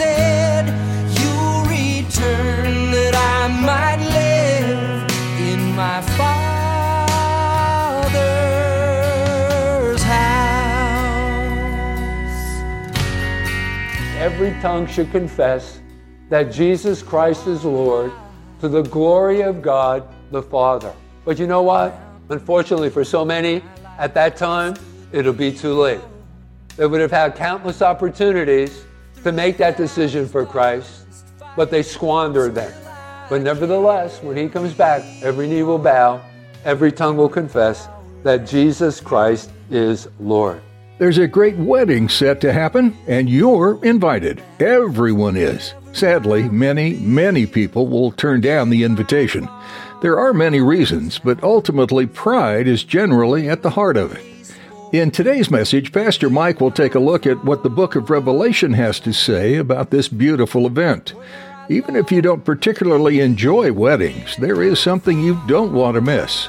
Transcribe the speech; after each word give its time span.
said. 0.00 0.64
You'll 1.18 1.64
return 1.64 2.90
that 2.90 3.14
I 3.14 3.48
might 3.48 4.00
live 4.00 5.04
in 5.38 5.76
my 5.76 6.00
Father's 6.16 6.42
house. 10.02 11.02
Every 14.16 14.52
tongue 14.62 14.86
should 14.86 15.10
confess 15.10 15.80
that 16.30 16.44
Jesus 16.44 17.02
Christ 17.02 17.46
is 17.46 17.62
Lord 17.66 18.10
to 18.60 18.68
the 18.68 18.82
glory 18.82 19.42
of 19.42 19.60
God 19.60 20.08
the 20.30 20.40
Father. 20.42 20.94
But 21.26 21.38
you 21.38 21.46
know 21.46 21.60
what? 21.60 21.94
Unfortunately, 22.30 22.88
for 22.88 23.04
so 23.04 23.22
many, 23.22 23.62
at 23.98 24.14
that 24.14 24.38
time, 24.38 24.76
it'll 25.12 25.34
be 25.34 25.52
too 25.52 25.74
late. 25.74 26.00
They 26.76 26.86
would 26.86 27.02
have 27.02 27.10
had 27.10 27.34
countless 27.34 27.82
opportunities 27.82 28.86
to 29.24 29.32
make 29.32 29.56
that 29.58 29.76
decision 29.76 30.26
for 30.26 30.46
Christ, 30.46 31.06
but 31.56 31.70
they 31.70 31.82
squandered 31.82 32.54
them. 32.54 32.72
But 33.28 33.42
nevertheless, 33.42 34.22
when 34.22 34.36
He 34.36 34.48
comes 34.48 34.72
back, 34.72 35.02
every 35.22 35.46
knee 35.46 35.62
will 35.62 35.78
bow, 35.78 36.20
every 36.64 36.92
tongue 36.92 37.16
will 37.16 37.28
confess 37.28 37.88
that 38.22 38.46
Jesus 38.46 39.00
Christ 39.00 39.50
is 39.70 40.08
Lord. 40.18 40.60
There's 40.98 41.18
a 41.18 41.26
great 41.26 41.56
wedding 41.56 42.08
set 42.08 42.40
to 42.42 42.52
happen, 42.52 42.96
and 43.06 43.30
you're 43.30 43.82
invited. 43.82 44.42
Everyone 44.58 45.36
is. 45.36 45.72
Sadly, 45.92 46.48
many, 46.48 46.94
many 46.94 47.46
people 47.46 47.88
will 47.88 48.12
turn 48.12 48.42
down 48.42 48.68
the 48.68 48.84
invitation. 48.84 49.48
There 50.02 50.18
are 50.18 50.34
many 50.34 50.60
reasons, 50.60 51.18
but 51.18 51.42
ultimately, 51.42 52.06
pride 52.06 52.68
is 52.68 52.84
generally 52.84 53.48
at 53.48 53.62
the 53.62 53.70
heart 53.70 53.96
of 53.96 54.12
it. 54.14 54.24
In 54.92 55.12
today's 55.12 55.52
message, 55.52 55.92
Pastor 55.92 56.28
Mike 56.28 56.60
will 56.60 56.72
take 56.72 56.96
a 56.96 56.98
look 56.98 57.24
at 57.24 57.44
what 57.44 57.62
the 57.62 57.70
book 57.70 57.94
of 57.94 58.10
Revelation 58.10 58.72
has 58.72 58.98
to 59.00 59.12
say 59.12 59.54
about 59.54 59.92
this 59.92 60.08
beautiful 60.08 60.66
event. 60.66 61.14
Even 61.68 61.94
if 61.94 62.10
you 62.10 62.20
don't 62.20 62.44
particularly 62.44 63.20
enjoy 63.20 63.72
weddings, 63.72 64.34
there 64.38 64.64
is 64.64 64.80
something 64.80 65.20
you 65.20 65.40
don't 65.46 65.72
want 65.72 65.94
to 65.94 66.00
miss. 66.00 66.48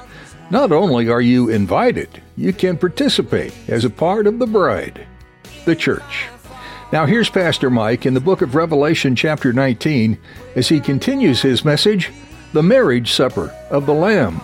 Not 0.50 0.72
only 0.72 1.08
are 1.08 1.22
you 1.22 1.50
invited, 1.50 2.20
you 2.36 2.52
can 2.52 2.80
participate 2.80 3.53
as 3.67 3.86
a 3.86 3.92
part 3.92 4.25
of 4.25 4.39
the 4.39 4.48
bride, 4.48 5.05
the 5.66 5.76
church. 5.76 6.26
Now, 6.92 7.05
here's 7.05 7.30
Pastor 7.30 7.70
Mike 7.70 8.08
in 8.08 8.16
the 8.16 8.20
book 8.20 8.42
of 8.42 8.55
Revelation, 8.55 9.16
chapter 9.16 9.53
19, 9.53 10.17
as 10.55 10.67
he 10.67 10.80
continues 10.80 11.44
his 11.44 11.64
message 11.64 12.09
The 12.53 12.64
Marriage 12.64 13.11
Supper 13.11 13.55
of 13.70 13.86
the 13.86 13.94
Lamb. 13.94 14.42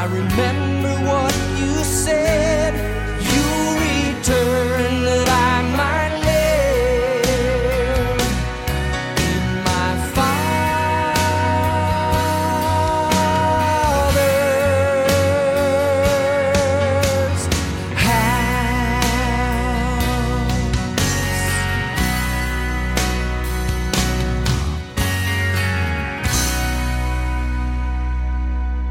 I 0.00 0.06
remember 0.06 0.69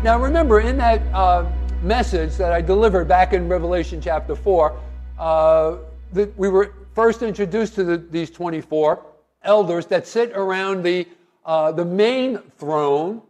Now, 0.01 0.17
remember, 0.17 0.61
in 0.61 0.77
that 0.77 1.01
uh, 1.13 1.45
message 1.83 2.37
that 2.37 2.53
I 2.53 2.61
delivered 2.61 3.09
back 3.09 3.33
in 3.33 3.49
Revelation 3.49 3.99
chapter 3.99 4.33
4, 4.33 4.79
uh, 5.19 5.75
that 6.13 6.37
we 6.37 6.47
were 6.47 6.73
first 6.95 7.21
introduced 7.21 7.75
to 7.75 7.83
the, 7.83 7.97
these 7.97 8.31
24 8.31 9.03
elders 9.43 9.87
that 9.87 10.07
sit 10.07 10.31
around 10.31 10.83
the, 10.83 11.05
uh, 11.45 11.73
the 11.73 11.83
main 11.83 12.37
throne. 12.57 13.21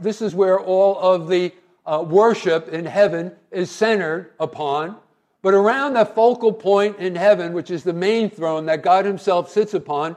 This 0.00 0.22
is 0.22 0.34
where 0.34 0.58
all 0.58 0.98
of 0.98 1.28
the 1.28 1.52
uh, 1.84 2.02
worship 2.08 2.68
in 2.68 2.86
heaven 2.86 3.30
is 3.50 3.70
centered 3.70 4.32
upon. 4.40 4.96
But 5.42 5.52
around 5.52 5.92
the 5.92 6.06
focal 6.06 6.54
point 6.54 6.96
in 6.96 7.14
heaven, 7.14 7.52
which 7.52 7.70
is 7.70 7.84
the 7.84 7.92
main 7.92 8.30
throne 8.30 8.64
that 8.64 8.80
God 8.80 9.04
Himself 9.04 9.50
sits 9.50 9.74
upon, 9.74 10.16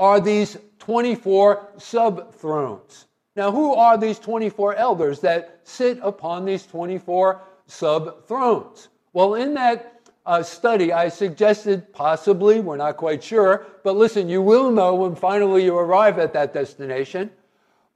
are 0.00 0.18
these 0.18 0.56
24 0.80 1.74
sub 1.78 2.34
thrones. 2.34 3.06
Now, 3.36 3.50
who 3.50 3.74
are 3.74 3.98
these 3.98 4.18
24 4.20 4.76
elders 4.76 5.20
that 5.20 5.60
sit 5.64 5.98
upon 6.02 6.44
these 6.44 6.66
24 6.66 7.40
sub 7.66 8.26
thrones? 8.26 8.88
Well, 9.12 9.34
in 9.34 9.54
that 9.54 10.08
uh, 10.24 10.42
study, 10.42 10.92
I 10.92 11.08
suggested 11.08 11.92
possibly, 11.92 12.60
we're 12.60 12.76
not 12.76 12.96
quite 12.96 13.22
sure, 13.22 13.66
but 13.82 13.96
listen, 13.96 14.28
you 14.28 14.40
will 14.40 14.70
know 14.70 14.94
when 14.94 15.16
finally 15.16 15.64
you 15.64 15.76
arrive 15.76 16.18
at 16.18 16.32
that 16.32 16.54
destination. 16.54 17.30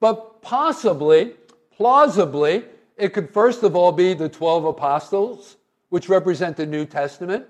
But 0.01 0.43
possibly, 0.43 1.35
plausibly, 1.71 2.65
it 2.97 3.13
could 3.13 3.31
first 3.31 3.63
of 3.63 3.77
all 3.77 3.93
be 3.93 4.15
the 4.15 4.29
12 4.29 4.65
apostles, 4.65 5.57
which 5.91 6.09
represent 6.09 6.57
the 6.57 6.67
New 6.67 6.85
Testament. 6.85 7.47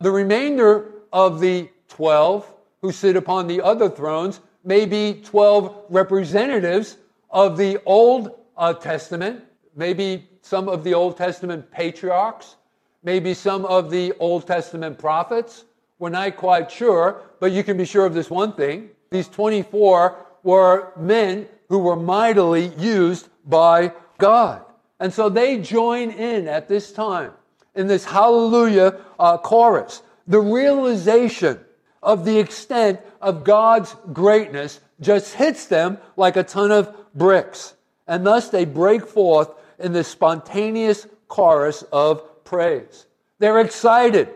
The 0.00 0.10
remainder 0.10 0.92
of 1.12 1.40
the 1.40 1.68
12 1.88 2.50
who 2.80 2.92
sit 2.92 3.14
upon 3.14 3.46
the 3.46 3.60
other 3.60 3.90
thrones 3.90 4.40
may 4.64 4.86
be 4.86 5.20
12 5.22 5.84
representatives 5.90 6.96
of 7.30 7.56
the 7.56 7.80
Old 7.84 8.32
uh, 8.56 8.74
Testament, 8.74 9.44
maybe 9.76 10.28
some 10.42 10.68
of 10.68 10.84
the 10.84 10.94
Old 10.94 11.16
Testament 11.16 11.70
patriarchs, 11.70 12.56
maybe 13.02 13.34
some 13.34 13.64
of 13.64 13.90
the 13.90 14.12
Old 14.18 14.46
Testament 14.46 14.98
prophets. 14.98 15.64
We're 15.98 16.10
not 16.10 16.36
quite 16.36 16.70
sure, 16.70 17.22
but 17.40 17.52
you 17.52 17.62
can 17.62 17.76
be 17.76 17.84
sure 17.84 18.06
of 18.06 18.14
this 18.14 18.30
one 18.30 18.54
thing. 18.54 18.90
These 19.10 19.28
24 19.28 20.26
were 20.42 20.92
men 20.96 21.46
who 21.68 21.78
were 21.78 21.96
mightily 21.96 22.72
used 22.78 23.28
by 23.46 23.92
God. 24.18 24.64
And 24.98 25.12
so 25.12 25.28
they 25.28 25.58
join 25.58 26.10
in 26.10 26.48
at 26.48 26.68
this 26.68 26.92
time 26.92 27.32
in 27.74 27.86
this 27.86 28.04
hallelujah 28.04 29.00
uh, 29.18 29.38
chorus. 29.38 30.02
The 30.26 30.40
realization 30.40 31.60
of 32.02 32.24
the 32.24 32.38
extent 32.38 33.00
of 33.20 33.44
God's 33.44 33.94
greatness 34.12 34.80
just 35.00 35.34
hits 35.34 35.66
them 35.66 35.98
like 36.16 36.36
a 36.36 36.42
ton 36.42 36.70
of 36.70 36.94
bricks. 37.14 37.74
And 38.06 38.26
thus 38.26 38.48
they 38.48 38.64
break 38.64 39.06
forth 39.06 39.50
in 39.78 39.92
this 39.92 40.08
spontaneous 40.08 41.06
chorus 41.28 41.82
of 41.92 42.44
praise. 42.44 43.06
They're 43.38 43.60
excited. 43.60 44.28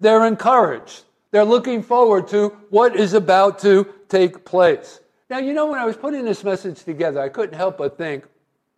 They're 0.00 0.26
encouraged. 0.26 1.04
They're 1.30 1.44
looking 1.44 1.82
forward 1.82 2.28
to 2.28 2.48
what 2.70 2.96
is 2.96 3.12
about 3.12 3.58
to 3.60 3.92
take 4.08 4.44
place. 4.44 5.00
Now, 5.28 5.38
you 5.38 5.52
know, 5.52 5.66
when 5.66 5.78
I 5.78 5.84
was 5.84 5.96
putting 5.96 6.24
this 6.24 6.44
message 6.44 6.84
together, 6.84 7.20
I 7.20 7.28
couldn't 7.28 7.56
help 7.56 7.78
but 7.78 7.98
think 7.98 8.24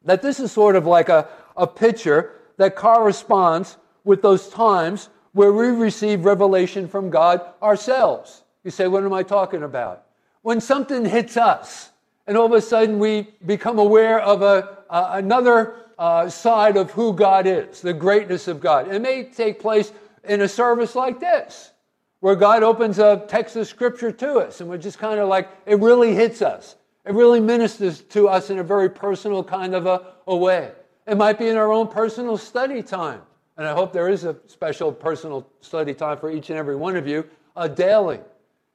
that 0.05 0.23
this 0.23 0.41
is 0.41 0.51
sort 0.51 0.75
of 0.75 0.87
like 0.87 1.09
a, 1.09 1.29
a 1.57 1.67
picture 1.67 2.33
that 2.57 2.75
corresponds 2.75 3.77
with 4.05 4.23
those 4.23 4.49
times 4.49 5.11
where 5.33 5.53
we 5.53 5.69
receive 5.69 6.25
revelation 6.25 6.89
from 6.89 7.11
God 7.11 7.43
ourselves. 7.63 8.43
You 8.65 8.71
say, 8.71 8.89
what 8.89 9.05
am 9.05 9.13
I 9.13 9.23
talking 9.23 9.63
about? 9.63 10.05
When 10.43 10.61
something 10.61 11.05
hits 11.05 11.37
us, 11.37 11.91
and 12.29 12.37
all 12.37 12.47
of 12.47 12.53
a 12.53 12.61
sudden 12.61 12.99
we 12.99 13.27
become 13.47 13.79
aware 13.79 14.21
of 14.21 14.43
a, 14.43 14.79
uh, 14.91 15.11
another 15.15 15.75
uh, 15.99 16.29
side 16.29 16.77
of 16.77 16.91
who 16.93 17.13
God 17.13 17.47
is, 17.47 17.81
the 17.81 17.93
greatness 17.93 18.47
of 18.47 18.61
God. 18.61 18.93
It 18.95 19.01
may 19.01 19.25
take 19.25 19.59
place 19.59 19.93
in 20.25 20.43
a 20.43 20.49
service 20.49 20.95
like 20.95 21.19
this, 21.19 21.73
where 22.21 22.37
God 22.37 22.63
opens 22.63 22.99
a 22.99 23.25
text 23.29 23.57
of 23.57 23.67
scripture 23.67 24.13
to 24.13 24.35
us, 24.35 24.61
and 24.61 24.69
we're 24.69 24.79
just 24.79 24.99
kind 24.99 25.19
of 25.19 25.29
like, 25.29 25.49
it 25.67 25.81
really 25.81 26.15
hits 26.15 26.43
us. 26.43 26.77
It 27.07 27.15
really 27.15 27.41
ministers 27.41 28.03
to 28.03 28.29
us 28.29 28.51
in 28.51 28.59
a 28.59 28.63
very 28.63 28.91
personal 28.91 29.43
kind 29.43 29.75
of 29.75 29.87
a, 29.87 30.09
a 30.27 30.37
way. 30.37 30.73
It 31.07 31.17
might 31.17 31.39
be 31.39 31.49
in 31.49 31.57
our 31.57 31.73
own 31.73 31.89
personal 31.89 32.37
study 32.37 32.83
time. 32.83 33.23
And 33.57 33.67
I 33.67 33.73
hope 33.73 33.93
there 33.93 34.11
is 34.11 34.25
a 34.25 34.37
special 34.47 34.93
personal 34.93 35.49
study 35.63 35.95
time 35.95 36.19
for 36.19 36.31
each 36.31 36.51
and 36.51 36.59
every 36.59 36.77
one 36.77 36.97
of 36.97 37.09
you 37.09 37.25
uh, 37.57 37.67
daily. 37.67 38.21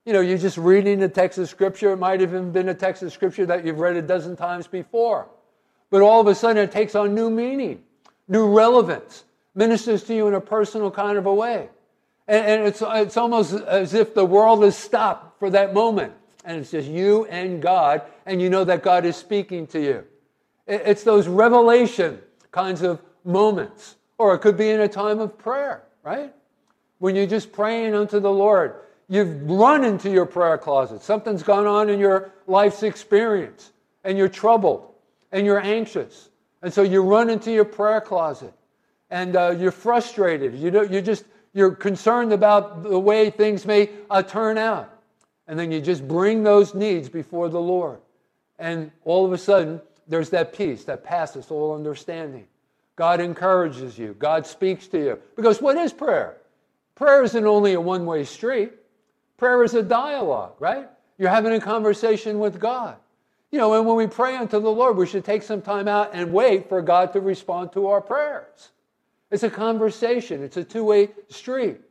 You 0.05 0.11
know, 0.13 0.19
you're 0.21 0.38
just 0.38 0.57
reading 0.57 1.00
the 1.00 1.07
text 1.07 1.38
of 1.38 1.47
Scripture. 1.50 1.94
It 1.94 1.97
might 1.97 2.19
have 2.19 2.31
even 2.31 2.51
been 2.51 2.69
a 2.69 2.73
text 2.73 3.03
of 3.03 3.13
Scripture 3.13 3.45
that 3.45 3.65
you've 3.65 3.79
read 3.79 3.95
a 3.95 4.01
dozen 4.01 4.35
times 4.35 4.67
before. 4.67 5.27
But 5.89 6.01
all 6.01 6.19
of 6.19 6.27
a 6.27 6.35
sudden, 6.35 6.57
it 6.61 6.71
takes 6.71 6.95
on 6.95 7.15
new 7.15 7.29
meaning, 7.29 7.83
new 8.27 8.53
relevance. 8.53 9.23
ministers 9.55 10.03
to 10.05 10.15
you 10.15 10.27
in 10.27 10.33
a 10.33 10.41
personal 10.41 10.89
kind 10.91 11.17
of 11.17 11.25
a 11.25 11.33
way. 11.33 11.69
And, 12.27 12.45
and 12.45 12.67
it's, 12.67 12.81
it's 12.85 13.15
almost 13.17 13.53
as 13.53 13.94
if 13.94 14.13
the 14.13 14.25
world 14.25 14.63
has 14.63 14.75
stopped 14.75 15.39
for 15.39 15.50
that 15.51 15.73
moment. 15.73 16.13
And 16.44 16.59
it's 16.59 16.71
just 16.71 16.88
you 16.89 17.25
and 17.25 17.61
God, 17.61 18.01
and 18.25 18.41
you 18.41 18.49
know 18.49 18.63
that 18.65 18.83
God 18.83 19.06
is 19.06 19.15
speaking 19.15 19.67
to 19.67 19.79
you. 19.79 20.03
It- 20.67 20.81
It's 20.85 21.03
those 21.03 21.27
revelation 21.29 22.19
kinds 22.51 22.81
of 22.81 23.01
moments. 23.23 23.95
Or 24.17 24.33
it 24.35 24.39
could 24.39 24.57
be 24.57 24.69
in 24.69 24.81
a 24.81 24.88
time 24.88 25.19
of 25.19 25.38
prayer, 25.38 25.83
right? 26.03 26.33
When 26.99 27.15
you're 27.15 27.25
just 27.27 27.51
praying 27.53 27.94
unto 27.95 28.19
the 28.19 28.31
Lord. 28.31 28.75
You've 29.13 29.48
run 29.48 29.83
into 29.83 30.10
your 30.10 30.25
prayer 30.25 30.57
closet. 30.57 31.04
Something's 31.04 31.44
gone 31.44 31.68
on 31.68 31.88
in 31.88 32.00
your 32.00 32.31
life's 32.48 32.81
experience, 32.81 33.71
and 34.04 34.18
you're 34.18 34.27
troubled, 34.27 34.92
and 35.31 35.45
you're 35.45 35.62
anxious. 35.62 36.30
And 36.63 36.74
so 36.74 36.81
you 36.81 37.04
run 37.04 37.30
into 37.30 37.51
your 37.51 37.63
prayer 37.63 38.01
closet, 38.01 38.56
and 39.12 39.36
uh, 39.36 39.51
you're 39.51 39.69
frustrated. 39.69 40.56
You 40.56 40.71
don't, 40.71 40.92
you're 40.92 41.04
just 41.04 41.25
you're 41.54 41.75
concerned 41.75 42.33
about 42.33 42.81
the 42.81 42.98
way 42.98 43.30
things 43.30 43.68
may 43.68 43.92
uh, 44.10 44.24
turn 44.24 44.57
out. 44.57 44.92
And 45.48 45.59
then 45.59 45.71
you 45.71 45.80
just 45.80 46.07
bring 46.07 46.42
those 46.42 46.74
needs 46.74 47.07
before 47.07 47.50
the 47.50 47.62
Lord. 47.62 48.00
And 48.57 48.89
all 49.06 49.27
of 49.27 49.31
a 49.31 49.38
sudden, 49.38 49.80
there's 50.07 50.31
that 50.31 50.57
peace 50.57 50.86
that 50.86 51.04
passes 51.04 51.51
all 51.51 51.75
understanding. 51.75 52.48
God 52.95 53.21
encourages 53.21 53.95
you, 53.95 54.16
God 54.18 54.48
speaks 54.48 54.88
to 54.88 54.98
you. 54.98 55.19
Because 55.36 55.62
what 55.62 55.77
is 55.77 55.94
prayer? 55.94 56.38
Prayer 56.95 57.21
isn't 57.21 57.45
only 57.45 57.74
a 57.74 57.81
one 57.81 58.07
way 58.07 58.24
street, 58.24 58.71
prayer 59.44 59.62
is 59.62 59.74
a 59.74 59.84
dialogue, 59.84 60.54
right? 60.60 60.88
You're 61.18 61.30
having 61.30 61.51
a 61.51 61.60
conversation 61.60 62.40
with 62.40 62.62
God. 62.62 62.95
You 63.51 63.60
know, 63.60 63.74
and 63.74 63.86
when 63.86 63.98
we 63.98 64.07
pray 64.07 64.38
unto 64.38 64.57
the 64.57 64.72
Lord, 64.72 64.95
we 64.95 65.06
should 65.06 65.25
take 65.25 65.44
some 65.44 65.62
time 65.62 65.90
out 65.90 66.12
and 66.13 66.31
wait 66.31 66.69
for 66.69 66.81
God 66.81 67.12
to 67.12 67.19
respond 67.19 67.74
to 67.74 67.88
our 67.88 68.00
prayers. 68.00 68.69
It's 69.31 69.44
a 69.44 69.50
conversation, 69.50 70.42
it's 70.44 70.56
a 70.56 70.63
two 70.63 70.86
way 70.86 71.10
street. 71.28 71.81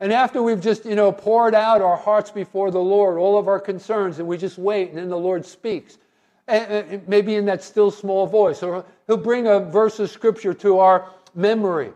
And 0.00 0.14
after 0.14 0.42
we've 0.42 0.62
just, 0.62 0.86
you 0.86 0.94
know, 0.94 1.12
poured 1.12 1.54
out 1.54 1.82
our 1.82 1.98
hearts 1.98 2.30
before 2.30 2.70
the 2.70 2.80
Lord, 2.80 3.18
all 3.18 3.38
of 3.38 3.48
our 3.48 3.60
concerns, 3.60 4.18
and 4.18 4.26
we 4.26 4.38
just 4.38 4.56
wait, 4.56 4.88
and 4.88 4.96
then 4.96 5.10
the 5.10 5.18
Lord 5.18 5.44
speaks. 5.44 5.98
And- 6.46 7.06
maybe 7.06 7.34
in 7.34 7.44
that 7.44 7.62
still 7.62 7.90
small 7.90 8.26
voice, 8.26 8.62
or 8.62 8.86
He'll 9.06 9.18
bring 9.18 9.46
a 9.46 9.60
verse 9.60 9.98
of 9.98 10.08
scripture 10.08 10.54
to 10.54 10.78
our 10.78 11.04
memory 11.34 11.92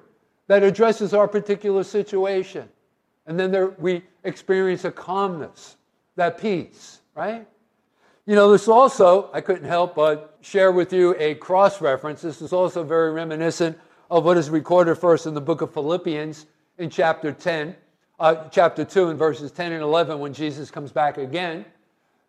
that 0.49 0.63
addresses 0.63 1.15
our 1.15 1.27
particular 1.27 1.83
situation. 1.83 2.69
And 3.27 3.39
then 3.39 3.51
there, 3.51 3.69
we 3.79 4.03
experience 4.25 4.85
a 4.85 4.91
calmness, 4.91 5.77
that 6.17 6.39
peace, 6.39 7.01
right? 7.15 7.47
You 8.27 8.35
know, 8.37 8.53
this 8.53 8.69
also, 8.69 9.31
I 9.33 9.41
couldn't 9.41 9.67
help 9.67 9.95
but 9.95 10.39
share 10.41 10.71
with 10.71 10.93
you 10.93 11.17
a 11.19 11.35
cross 11.35 11.81
reference. 11.81 12.23
This 12.23 12.41
is 12.41 12.53
also 12.53 12.85
very 12.85 13.13
reminiscent 13.13 13.79
of 14.11 14.25
what 14.25 14.37
is 14.37 14.51
recorded 14.51 14.97
first 14.97 15.27
in 15.27 15.35
the 15.35 15.41
book 15.41 15.61
of 15.61 15.73
Philippians 15.73 16.47
in 16.79 16.91
chapter 16.91 17.33
10, 17.33 17.75
uh, 18.21 18.49
chapter 18.51 18.85
2, 18.85 19.11
in 19.11 19.17
verses 19.17 19.51
10 19.51 19.73
and 19.73 19.83
11, 19.83 20.19
when 20.19 20.33
Jesus 20.33 20.71
comes 20.71 20.93
back 20.93 21.19
again. 21.19 21.65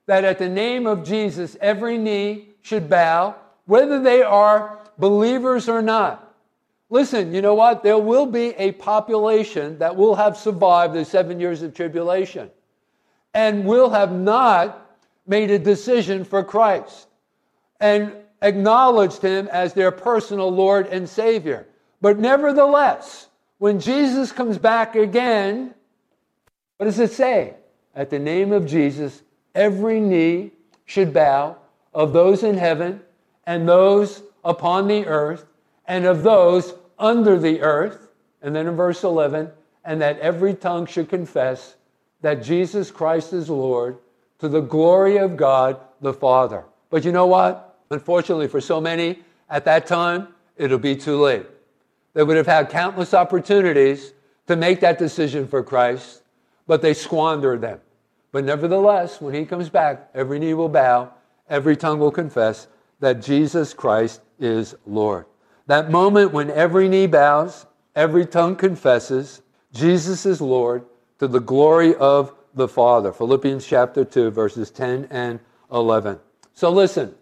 That 0.05 0.23
at 0.23 0.39
the 0.39 0.49
name 0.49 0.87
of 0.87 1.03
Jesus, 1.03 1.55
every 1.61 1.97
knee 1.97 2.49
should 2.61 2.89
bow, 2.89 3.35
whether 3.65 4.01
they 4.01 4.21
are 4.21 4.79
believers 4.97 5.69
or 5.69 5.81
not. 5.81 6.32
Listen, 6.93 7.33
you 7.33 7.41
know 7.41 7.55
what? 7.55 7.81
There 7.81 7.97
will 7.97 8.27
be 8.27 8.49
a 8.49 8.71
population 8.73 9.79
that 9.79 9.95
will 9.95 10.13
have 10.13 10.37
survived 10.37 10.93
the 10.93 11.03
seven 11.03 11.39
years 11.39 11.63
of 11.63 11.73
tribulation 11.73 12.51
and 13.33 13.65
will 13.65 13.89
have 13.89 14.11
not 14.11 14.95
made 15.25 15.49
a 15.49 15.57
decision 15.57 16.23
for 16.23 16.43
Christ 16.43 17.07
and 17.79 18.13
acknowledged 18.43 19.23
him 19.23 19.47
as 19.47 19.73
their 19.73 19.89
personal 19.89 20.51
Lord 20.51 20.85
and 20.85 21.09
Savior. 21.09 21.65
But 21.99 22.19
nevertheless, 22.19 23.27
when 23.57 23.79
Jesus 23.79 24.31
comes 24.31 24.59
back 24.59 24.95
again, 24.95 25.73
what 26.77 26.85
does 26.85 26.99
it 26.99 27.11
say? 27.11 27.55
At 27.95 28.11
the 28.11 28.19
name 28.19 28.51
of 28.51 28.67
Jesus, 28.67 29.23
every 29.55 29.99
knee 29.99 30.51
should 30.85 31.11
bow 31.11 31.57
of 31.91 32.13
those 32.13 32.43
in 32.43 32.55
heaven 32.55 33.01
and 33.47 33.67
those 33.67 34.21
upon 34.45 34.87
the 34.87 35.07
earth 35.07 35.47
and 35.87 36.05
of 36.05 36.21
those 36.21 36.75
under 36.97 37.37
the 37.37 37.61
earth. 37.61 38.09
And 38.41 38.55
then 38.55 38.67
in 38.67 38.75
verse 38.75 39.03
11, 39.03 39.49
and 39.85 40.01
that 40.01 40.19
every 40.19 40.53
tongue 40.53 40.85
should 40.85 41.09
confess 41.09 41.75
that 42.21 42.43
Jesus 42.43 42.91
Christ 42.91 43.33
is 43.33 43.49
Lord 43.49 43.97
to 44.39 44.49
the 44.49 44.61
glory 44.61 45.17
of 45.17 45.37
God 45.37 45.79
the 46.01 46.13
Father. 46.13 46.65
But 46.89 47.05
you 47.05 47.11
know 47.11 47.25
what? 47.25 47.79
Unfortunately, 47.89 48.47
for 48.47 48.61
so 48.61 48.81
many 48.81 49.19
at 49.49 49.65
that 49.65 49.85
time, 49.87 50.27
it'll 50.57 50.77
be 50.77 50.95
too 50.95 51.21
late. 51.21 51.45
They 52.13 52.23
would 52.23 52.37
have 52.37 52.47
had 52.47 52.69
countless 52.69 53.13
opportunities 53.13 54.13
to 54.47 54.55
make 54.55 54.81
that 54.81 54.99
decision 54.99 55.47
for 55.47 55.63
Christ, 55.63 56.21
but 56.67 56.81
they 56.81 56.93
squandered 56.93 57.61
them. 57.61 57.79
But 58.31 58.43
nevertheless, 58.43 59.21
when 59.21 59.33
he 59.33 59.45
comes 59.45 59.69
back, 59.69 60.09
every 60.13 60.39
knee 60.39 60.53
will 60.53 60.69
bow, 60.69 61.13
every 61.49 61.75
tongue 61.75 61.99
will 61.99 62.11
confess 62.11 62.67
that 62.99 63.21
Jesus 63.21 63.73
Christ 63.73 64.21
is 64.39 64.75
Lord. 64.85 65.25
That 65.67 65.91
moment 65.91 66.33
when 66.33 66.49
every 66.51 66.89
knee 66.89 67.07
bows, 67.07 67.65
every 67.95 68.25
tongue 68.25 68.55
confesses 68.55 69.41
Jesus 69.73 70.25
is 70.25 70.39
Lord 70.41 70.85
to 71.19 71.27
the 71.27 71.39
glory 71.39 71.95
of 71.95 72.33
the 72.53 72.67
Father. 72.67 73.11
Philippians 73.11 73.65
chapter 73.65 74.05
2, 74.05 74.29
verses 74.29 74.69
10 74.69 75.07
and 75.09 75.39
11. 75.71 76.19
So 76.53 76.69
listen, 76.69 77.15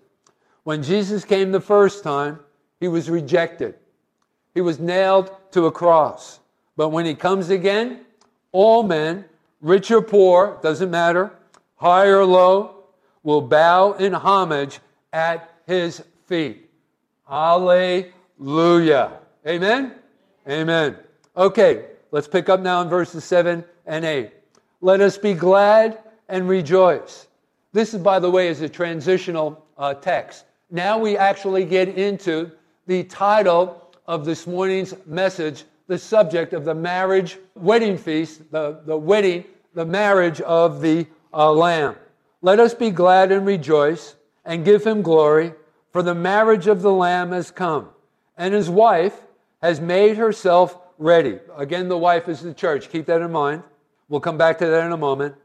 when 0.64 0.84
Jesus 0.84 1.24
came 1.24 1.52
the 1.52 1.62
first 1.62 2.04
time, 2.04 2.40
he 2.80 2.88
was 2.88 3.10
rejected. 3.10 3.76
He 4.54 4.62
was 4.62 4.80
nailed 4.80 5.32
to 5.52 5.68
a 5.68 5.72
cross. 5.72 6.40
But 6.76 6.90
when 6.90 7.06
he 7.06 7.16
comes 7.16 7.50
again, 7.50 8.02
all 8.52 8.84
men, 8.84 9.26
rich 9.62 9.92
or 9.92 10.02
poor, 10.02 10.60
doesn't 10.62 10.92
matter, 10.92 11.32
high 11.76 12.08
or 12.08 12.26
low, 12.26 12.86
will 13.24 13.42
bow 13.42 13.94
in 13.94 14.14
homage 14.14 14.80
at 15.14 15.54
his 15.68 16.04
feet. 16.26 16.70
Hallelujah. 17.28 18.12
Amen? 19.46 19.94
Amen. 20.50 20.98
Okay, 21.38 21.86
let's 22.10 22.28
pick 22.28 22.50
up 22.50 22.60
now 22.60 22.82
in 22.82 22.90
verses 22.90 23.24
7 23.24 23.64
and 23.86 24.04
8. 24.04 24.32
Let 24.82 25.00
us 25.00 25.16
be 25.16 25.36
glad 25.36 26.00
and 26.28 26.50
rejoice. 26.50 27.28
This 27.72 27.94
is, 27.94 28.02
by 28.02 28.18
the 28.18 28.32
way, 28.32 28.48
is 28.48 28.62
a 28.62 28.68
transitional 28.68 29.64
uh, 29.78 29.94
text. 29.94 30.46
Now 30.72 30.98
we 30.98 31.18
actually 31.18 31.66
get 31.66 31.90
into 31.90 32.50
the 32.88 33.04
title 33.04 33.92
of 34.08 34.26
this 34.26 34.48
morning's 34.48 34.96
message, 35.06 35.66
the 35.86 36.00
subject 36.00 36.54
of 36.54 36.66
the 36.66 36.74
marriage 36.74 37.38
wedding 37.54 37.96
feast, 37.96 38.52
the, 38.52 38.82
the 38.86 38.98
wedding, 38.98 39.44
the 39.76 39.86
marriage 39.86 40.42
of 40.42 40.82
the 40.82 41.06
uh, 41.32 41.52
Lamb. 41.52 41.96
Let 42.42 42.60
us 42.60 42.74
be 42.74 42.90
glad 42.90 43.32
and 43.32 43.46
rejoice 43.46 44.16
and 44.46 44.66
give 44.66 44.84
him 44.84 45.04
glory, 45.04 45.54
for 45.92 46.02
the 46.02 46.16
marriage 46.16 46.66
of 46.66 46.82
the 46.82 46.92
Lamb 46.92 47.32
has 47.34 47.52
come, 47.52 47.90
and 48.38 48.54
his 48.54 48.70
wife 48.70 49.20
has 49.62 49.80
made 49.80 50.18
herself 50.18 50.78
ready. 50.98 51.40
Again, 51.58 51.88
the 51.90 51.98
wife 51.98 52.28
is 52.28 52.42
the 52.42 52.54
church. 52.54 52.90
Keep 52.90 53.08
that 53.08 53.22
in 53.22 53.32
mind. 53.32 53.64
We'll 54.10 54.22
come 54.22 54.38
back 54.38 54.58
to 54.60 54.68
that 54.68 54.86
in 54.86 54.92
a 54.92 54.98
moment. 54.98 55.36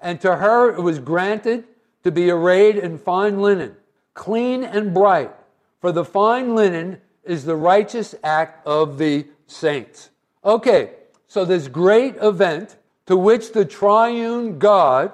And 0.00 0.20
to 0.20 0.36
her 0.36 0.74
it 0.74 0.80
was 0.80 0.98
granted 0.98 1.64
to 2.04 2.10
be 2.10 2.30
arrayed 2.30 2.76
in 2.76 2.98
fine 2.98 3.40
linen, 3.40 3.76
clean 4.14 4.62
and 4.62 4.94
bright, 4.94 5.32
for 5.80 5.92
the 5.92 6.04
fine 6.04 6.54
linen 6.54 7.00
is 7.24 7.44
the 7.44 7.56
righteous 7.56 8.14
act 8.22 8.66
of 8.66 8.98
the 8.98 9.26
saints. 9.46 10.10
Okay, 10.44 10.90
so 11.26 11.44
this 11.44 11.68
great 11.68 12.16
event 12.22 12.76
to 13.06 13.16
which 13.16 13.52
the 13.52 13.64
triune 13.64 14.58
God 14.58 15.12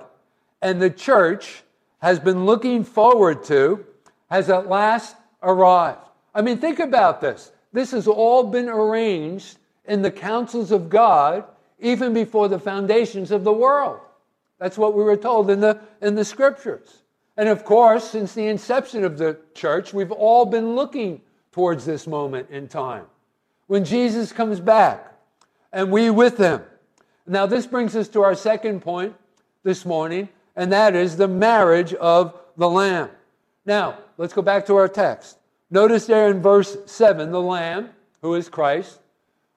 and 0.60 0.80
the 0.80 0.90
church 0.90 1.62
has 2.00 2.18
been 2.18 2.44
looking 2.44 2.84
forward 2.84 3.44
to 3.44 3.84
has 4.30 4.50
at 4.50 4.68
last 4.68 5.16
arrived. 5.42 6.00
I 6.34 6.42
mean, 6.42 6.58
think 6.58 6.78
about 6.78 7.20
this. 7.20 7.52
This 7.72 7.90
has 7.92 8.06
all 8.06 8.44
been 8.44 8.68
arranged 8.68 9.58
in 9.86 10.02
the 10.02 10.10
counsels 10.10 10.70
of 10.70 10.88
God 10.88 11.44
even 11.78 12.12
before 12.12 12.48
the 12.48 12.58
foundations 12.58 13.30
of 13.30 13.44
the 13.44 13.52
world. 13.52 14.00
That's 14.58 14.78
what 14.78 14.94
we 14.94 15.02
were 15.02 15.16
told 15.16 15.50
in 15.50 15.60
the, 15.60 15.80
in 16.00 16.14
the 16.14 16.24
scriptures. 16.24 17.02
And 17.36 17.48
of 17.48 17.64
course, 17.64 18.10
since 18.10 18.34
the 18.34 18.46
inception 18.46 19.04
of 19.04 19.18
the 19.18 19.38
church, 19.54 19.92
we've 19.92 20.12
all 20.12 20.44
been 20.46 20.76
looking 20.76 21.20
towards 21.50 21.84
this 21.84 22.06
moment 22.06 22.48
in 22.50 22.68
time 22.68 23.06
when 23.66 23.84
Jesus 23.84 24.32
comes 24.32 24.60
back 24.60 25.12
and 25.72 25.90
we 25.90 26.10
with 26.10 26.38
him. 26.38 26.62
Now, 27.26 27.46
this 27.46 27.66
brings 27.66 27.96
us 27.96 28.08
to 28.08 28.22
our 28.22 28.34
second 28.34 28.80
point 28.80 29.14
this 29.62 29.86
morning, 29.86 30.28
and 30.56 30.72
that 30.72 30.94
is 30.94 31.16
the 31.16 31.28
marriage 31.28 31.94
of 31.94 32.38
the 32.56 32.68
Lamb. 32.68 33.10
Now, 33.64 33.98
let's 34.18 34.32
go 34.32 34.42
back 34.42 34.66
to 34.66 34.76
our 34.76 34.88
text. 34.88 35.38
Notice 35.72 36.04
there 36.04 36.28
in 36.28 36.42
verse 36.42 36.76
7 36.84 37.32
the 37.32 37.40
Lamb, 37.40 37.88
who 38.20 38.34
is 38.34 38.50
Christ, 38.50 39.00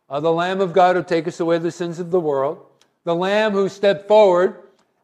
uh, 0.09 0.21
the 0.21 0.31
Lamb 0.31 0.61
of 0.61 0.71
God 0.71 0.95
who 0.95 1.03
taketh 1.03 1.41
away 1.41 1.57
the 1.57 1.71
sins 1.71 1.99
of 1.99 2.09
the 2.09 2.21
world, 2.21 2.65
the 3.03 3.13
Lamb 3.13 3.51
who 3.51 3.67
stepped 3.67 4.07
forward 4.07 4.55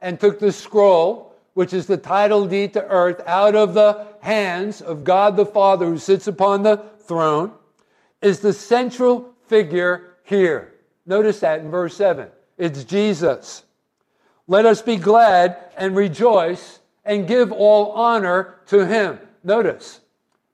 and 0.01 0.17
took 0.17 0.39
the 0.39 0.53
scroll, 0.53 1.35
which 1.53 1.73
is 1.73 1.85
the 1.85 1.97
title 1.97 2.45
deed 2.47 2.71
to 2.73 2.87
earth, 2.87 3.21
out 3.27 3.55
of 3.55 3.73
the 3.73 4.07
hands 4.21 4.81
of 4.81 5.03
God 5.03 5.35
the 5.35 5.45
Father 5.45 5.85
who 5.85 5.97
sits 5.97 6.27
upon 6.27 6.63
the 6.63 6.77
throne, 7.01 7.51
is 8.21 8.39
the 8.39 8.53
central 8.53 9.33
figure 9.47 10.15
here. 10.23 10.75
Notice 11.05 11.41
that 11.41 11.59
in 11.59 11.69
verse 11.69 11.95
7. 11.97 12.29
It's 12.57 12.85
Jesus. 12.85 13.63
Let 14.47 14.65
us 14.65 14.81
be 14.81 14.95
glad 14.95 15.57
and 15.75 15.93
rejoice 15.93 16.79
and 17.03 17.27
give 17.27 17.51
all 17.51 17.91
honor 17.91 18.55
to 18.67 18.85
him. 18.85 19.19
Notice, 19.43 20.00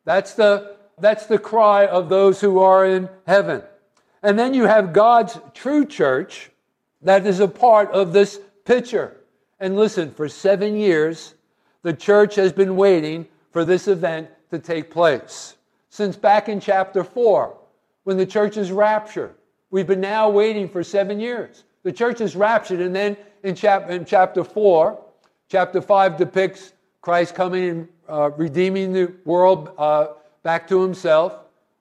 that's 0.07 0.35
the, 0.35 0.77
that's 0.97 1.25
the 1.25 1.37
cry 1.37 1.85
of 1.85 2.07
those 2.07 2.39
who 2.39 2.59
are 2.59 2.85
in 2.85 3.09
heaven. 3.27 3.61
And 4.23 4.39
then 4.39 4.53
you 4.53 4.63
have 4.63 4.93
God's 4.93 5.37
true 5.53 5.85
church 5.85 6.49
that 7.01 7.27
is 7.27 7.41
a 7.41 7.47
part 7.49 7.91
of 7.91 8.13
this 8.13 8.39
picture. 8.63 9.17
And 9.59 9.75
listen, 9.75 10.11
for 10.11 10.29
seven 10.29 10.77
years, 10.77 11.33
the 11.81 11.91
church 11.91 12.35
has 12.35 12.53
been 12.53 12.77
waiting 12.77 13.27
for 13.51 13.65
this 13.65 13.89
event 13.89 14.29
to 14.49 14.59
take 14.59 14.89
place. 14.89 15.55
Since 15.89 16.15
back 16.15 16.47
in 16.47 16.61
chapter 16.61 17.03
4, 17.03 17.57
when 18.05 18.15
the 18.15 18.25
church 18.25 18.55
is 18.55 18.71
raptured, 18.71 19.35
we've 19.71 19.87
been 19.87 19.99
now 19.99 20.29
waiting 20.29 20.69
for 20.69 20.85
seven 20.85 21.19
years. 21.19 21.65
The 21.83 21.91
church 21.91 22.21
is 22.21 22.33
raptured, 22.33 22.79
and 22.79 22.95
then 22.95 23.17
in, 23.43 23.55
chap- 23.55 23.89
in 23.89 24.05
chapter 24.05 24.45
4, 24.45 24.97
chapter 25.49 25.81
5 25.81 26.15
depicts 26.15 26.71
Christ 27.07 27.35
coming 27.35 27.69
and 27.69 27.87
uh, 28.09 28.31
redeeming 28.31 28.91
the 28.91 29.13
world 29.23 29.71
uh, 29.77 30.07
back 30.43 30.67
to 30.67 30.81
himself, 30.81 31.35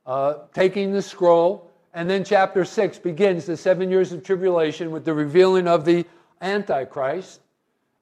uh, 0.07 0.35
taking 0.55 0.93
the 0.93 1.03
scroll. 1.03 1.69
And 1.95 2.09
then 2.09 2.23
chapter 2.23 2.65
6 2.65 3.01
begins 3.01 3.45
the 3.45 3.57
seven 3.57 3.91
years 3.91 4.13
of 4.13 4.23
tribulation 4.23 4.93
with 4.93 5.05
the 5.05 5.13
revealing 5.13 5.67
of 5.67 5.85
the 5.85 6.07
Antichrist. 6.41 7.41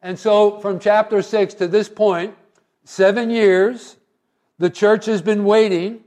And 0.03 0.19
so 0.19 0.61
from 0.61 0.79
chapter 0.79 1.23
6 1.23 1.55
to 1.55 1.67
this 1.67 1.89
point, 1.89 2.35
seven 2.85 3.31
years, 3.31 3.97
the 4.59 4.69
church 4.69 5.07
has 5.07 5.23
been 5.23 5.47
waiting 5.47 6.05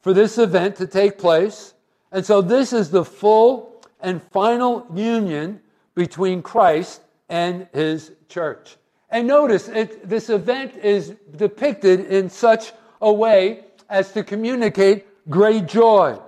for 0.00 0.14
this 0.14 0.38
event 0.38 0.76
to 0.76 0.86
take 0.86 1.18
place. 1.18 1.74
And 2.10 2.24
so 2.24 2.40
this 2.40 2.72
is 2.72 2.90
the 2.90 3.04
full 3.04 3.84
and 4.00 4.22
final 4.22 4.86
union 4.94 5.60
between 5.94 6.40
Christ 6.40 7.02
and 7.28 7.68
his 7.74 8.12
church. 8.30 8.78
And 9.10 9.26
notice, 9.26 9.68
it, 9.68 10.08
this 10.08 10.30
event 10.30 10.76
is 10.76 11.14
depicted 11.36 12.06
in 12.06 12.28
such 12.28 12.72
a 13.00 13.12
way 13.12 13.64
as 13.88 14.12
to 14.12 14.24
communicate 14.24 15.06
great 15.30 15.66
joy 15.66 16.18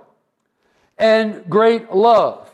and 0.97 1.43
great 1.49 1.91
love 1.91 2.49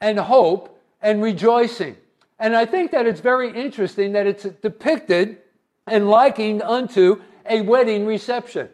and 0.00 0.18
hope 0.18 0.80
and 1.02 1.22
rejoicing. 1.22 1.96
And 2.38 2.56
I 2.56 2.64
think 2.64 2.90
that 2.90 3.06
it's 3.06 3.20
very 3.20 3.50
interesting 3.50 4.12
that 4.12 4.26
it's 4.26 4.44
depicted 4.44 5.38
and 5.86 6.08
likened 6.08 6.62
unto 6.62 7.20
a 7.48 7.60
wedding 7.62 8.06
reception. 8.06 8.68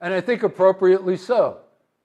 And 0.00 0.14
I 0.14 0.20
think 0.20 0.42
appropriately 0.42 1.16
so, 1.16 1.58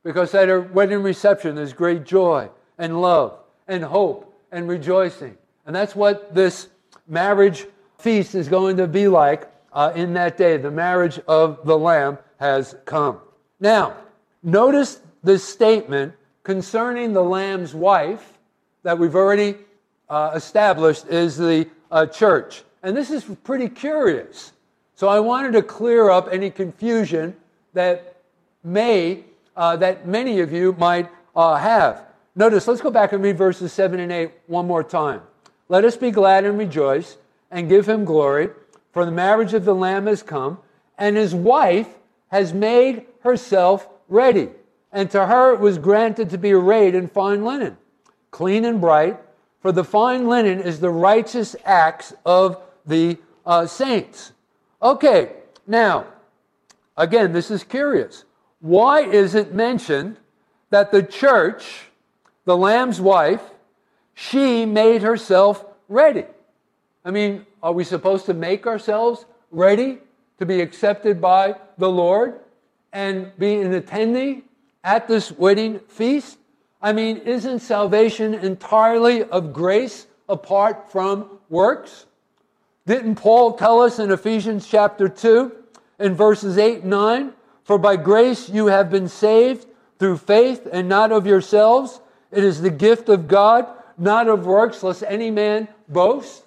because 0.04 0.34
at 0.36 0.50
a 0.50 0.62
wedding 0.62 1.02
reception 1.02 1.56
there's 1.56 1.74
great 1.74 2.04
joy 2.04 2.50
and 2.78 3.02
love 3.02 3.40
and 3.68 3.84
hope 3.84 4.34
and 4.52 4.68
rejoicing. 4.68 5.38
And 5.66 5.76
that's 5.76 5.96
what 5.96 6.36
this 6.36 6.68
marriage 7.08 7.66
feast 7.98 8.36
is 8.36 8.48
going 8.48 8.78
to 8.78 8.88
be 8.88 9.08
like 9.08 9.50
uh, 9.74 9.92
in 9.96 10.14
that 10.14 10.38
day. 10.38 10.58
The 10.58 10.72
marriage 10.72 11.20
of 11.28 11.66
the 11.66 11.78
Lamb 11.78 12.18
has 12.40 12.76
come. 12.86 13.20
Now, 13.60 13.96
notice 14.44 15.00
the 15.24 15.40
statement 15.40 16.14
concerning 16.44 17.14
the 17.14 17.24
Lamb's 17.24 17.74
wife 17.74 18.38
that 18.84 18.98
we've 18.98 19.16
already 19.16 19.56
uh, 20.10 20.32
established 20.36 21.08
is 21.08 21.38
the 21.38 21.68
uh, 21.92 22.06
church. 22.06 22.64
And 22.84 22.96
this 22.96 23.10
is 23.10 23.26
pretty 23.44 23.68
curious. 23.68 24.54
So 24.96 25.08
I 25.08 25.20
wanted 25.20 25.54
to 25.54 25.64
clear 25.64 26.10
up 26.10 26.30
any 26.32 26.50
confusion 26.52 27.36
that 27.74 28.18
may, 28.64 29.24
uh, 29.58 29.76
that 29.78 30.08
many 30.08 30.40
of 30.40 30.54
you 30.54 30.74
might 30.74 31.10
uh, 31.36 31.56
have. 31.56 32.04
Notice, 32.36 32.68
let's 32.68 32.82
go 32.82 32.92
back 32.92 33.14
and 33.14 33.24
read 33.24 33.38
verses 33.38 33.74
7 33.74 34.00
and 34.00 34.12
8 34.12 34.32
one 34.48 34.68
more 34.68 34.84
time. 34.84 35.22
Let 35.68 35.84
us 35.84 35.98
be 35.98 36.12
glad 36.12 36.46
and 36.46 36.58
rejoice 36.58 37.18
and 37.52 37.70
give 37.70 37.88
him 37.88 38.06
glory, 38.06 38.50
for 38.92 39.06
the 39.06 39.12
marriage 39.12 39.54
of 39.54 39.66
the 39.66 39.76
Lamb 39.76 40.08
has 40.08 40.24
come, 40.24 40.60
and 40.98 41.16
his 41.16 41.36
wife 41.36 41.88
has 42.30 42.54
made 42.54 43.06
herself 43.22 43.88
ready. 44.08 44.50
And 44.92 45.10
to 45.12 45.26
her 45.26 45.54
it 45.54 45.60
was 45.60 45.78
granted 45.78 46.30
to 46.30 46.38
be 46.38 46.52
arrayed 46.52 46.96
in 46.96 47.08
fine 47.08 47.44
linen, 47.44 47.78
clean 48.32 48.66
and 48.66 48.80
bright, 48.80 49.20
for 49.62 49.72
the 49.72 49.84
fine 49.84 50.28
linen 50.28 50.60
is 50.60 50.80
the 50.80 50.90
righteous 50.90 51.56
acts 51.66 52.14
of 52.26 52.62
the 52.86 53.18
uh, 53.46 53.66
saints. 53.66 54.32
Okay, 54.82 55.34
now, 55.68 56.06
again, 56.96 57.34
this 57.34 57.52
is 57.52 57.64
curious. 57.64 58.26
Why 58.60 59.02
is 59.02 59.36
it 59.36 59.54
mentioned 59.54 60.18
that 60.70 60.92
the 60.92 61.04
church 61.04 61.86
the 62.46 62.56
Lamb's 62.56 63.02
wife, 63.02 63.42
she 64.14 64.66
made 64.66 65.02
herself 65.02 65.66
ready. 65.90 66.26
I 67.06 67.12
mean, 67.12 67.46
are 67.62 67.72
we 67.72 67.84
supposed 67.84 68.26
to 68.26 68.34
make 68.34 68.66
ourselves 68.66 69.26
ready 69.52 70.00
to 70.40 70.46
be 70.46 70.60
accepted 70.60 71.22
by 71.22 71.56
the 71.78 71.90
Lord 71.90 72.40
and 72.92 73.32
be 73.38 73.62
an 73.62 73.80
attendee 73.80 74.42
at 74.84 75.08
this 75.08 75.32
wedding 75.32 75.80
feast? 75.88 76.40
I 76.82 76.94
mean, 76.94 77.18
isn't 77.18 77.60
salvation 77.60 78.34
entirely 78.34 79.24
of 79.24 79.54
grace 79.54 80.08
apart 80.28 80.92
from 80.92 81.30
works? 81.48 82.08
Didn't 82.88 83.16
Paul 83.16 83.54
tell 83.54 83.82
us 83.82 84.00
in 84.00 84.12
Ephesians 84.12 84.68
chapter 84.68 85.08
2 85.08 85.52
in 86.00 86.16
verses 86.16 86.58
8 86.58 86.82
and 86.82 86.90
9? 86.90 87.34
For 87.64 87.78
by 87.78 87.98
grace 87.98 88.50
you 88.50 88.68
have 88.68 88.90
been 88.90 89.08
saved 89.08 89.68
through 90.00 90.18
faith 90.18 90.68
and 90.72 90.90
not 90.90 91.12
of 91.12 91.28
yourselves. 91.28 92.00
It 92.32 92.44
is 92.44 92.62
the 92.62 92.72
gift 92.72 93.10
of 93.10 93.28
God, 93.28 93.68
not 93.98 94.28
of 94.28 94.46
works, 94.48 94.82
lest 94.82 95.04
any 95.08 95.30
man 95.30 95.68
boast. 95.88 96.45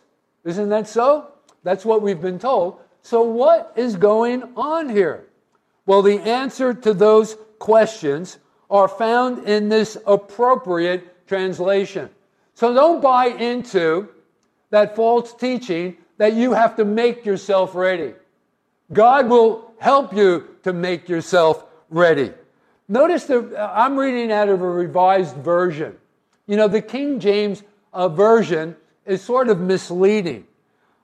Isn't 0.49 0.71
that 0.71 0.89
so? 0.89 1.29
That's 1.63 1.85
what 1.85 2.01
we've 2.01 2.21
been 2.21 2.39
told. 2.39 2.81
So, 3.03 3.23
what 3.23 3.73
is 3.77 3.97
going 3.97 4.43
on 4.57 4.89
here? 4.89 5.27
Well, 5.85 6.01
the 6.01 6.21
answer 6.21 6.73
to 6.73 6.95
those 6.95 7.37
questions 7.59 8.39
are 8.71 8.89
found 8.89 9.47
in 9.47 9.69
this 9.69 9.99
appropriate 10.07 11.27
translation. 11.27 12.09
So, 12.55 12.73
don't 12.73 13.03
buy 13.03 13.27
into 13.27 14.09
that 14.71 14.97
false 14.97 15.35
teaching 15.35 15.99
that 16.17 16.33
you 16.33 16.55
have 16.55 16.77
to 16.77 16.85
make 16.85 17.27
yourself 17.27 17.75
ready. 17.75 18.15
God 18.93 19.29
will 19.29 19.75
help 19.79 20.15
you 20.15 20.57
to 20.63 20.73
make 20.73 21.11
yourself 21.11 21.65
ready. 21.91 22.33
Notice 22.89 23.25
that 23.25 23.55
I'm 23.59 23.99
reading 23.99 24.33
out 24.33 24.49
of 24.49 24.63
a 24.63 24.69
revised 24.69 25.37
version. 25.37 25.97
You 26.47 26.57
know, 26.57 26.69
the 26.69 26.81
King 26.81 27.21
James 27.21 27.63
uh, 27.93 28.09
version 28.09 28.77
is 29.09 29.23
sort 29.23 29.49
of 29.49 29.59
misleading, 29.59 30.47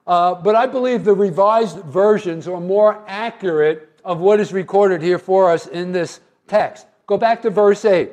uh, 0.06 0.34
but 0.34 0.54
I 0.54 0.66
believe 0.66 1.04
the 1.04 1.14
revised 1.14 1.78
versions 1.78 2.46
are 2.46 2.60
more 2.60 3.02
accurate 3.08 3.88
of 4.04 4.20
what 4.20 4.38
is 4.38 4.52
recorded 4.52 5.00
here 5.00 5.18
for 5.18 5.50
us 5.50 5.66
in 5.66 5.92
this 5.92 6.20
text. 6.46 6.86
Go 7.06 7.16
back 7.16 7.42
to 7.42 7.50
verse 7.50 7.84
8. 7.84 8.12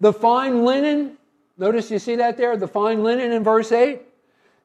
The 0.00 0.12
fine 0.12 0.64
linen, 0.64 1.16
notice 1.56 1.90
you 1.90 1.98
see 1.98 2.16
that 2.16 2.36
there? 2.36 2.56
The 2.56 2.66
fine 2.66 3.04
linen 3.04 3.30
in 3.30 3.44
verse 3.44 3.70
8 3.70 4.00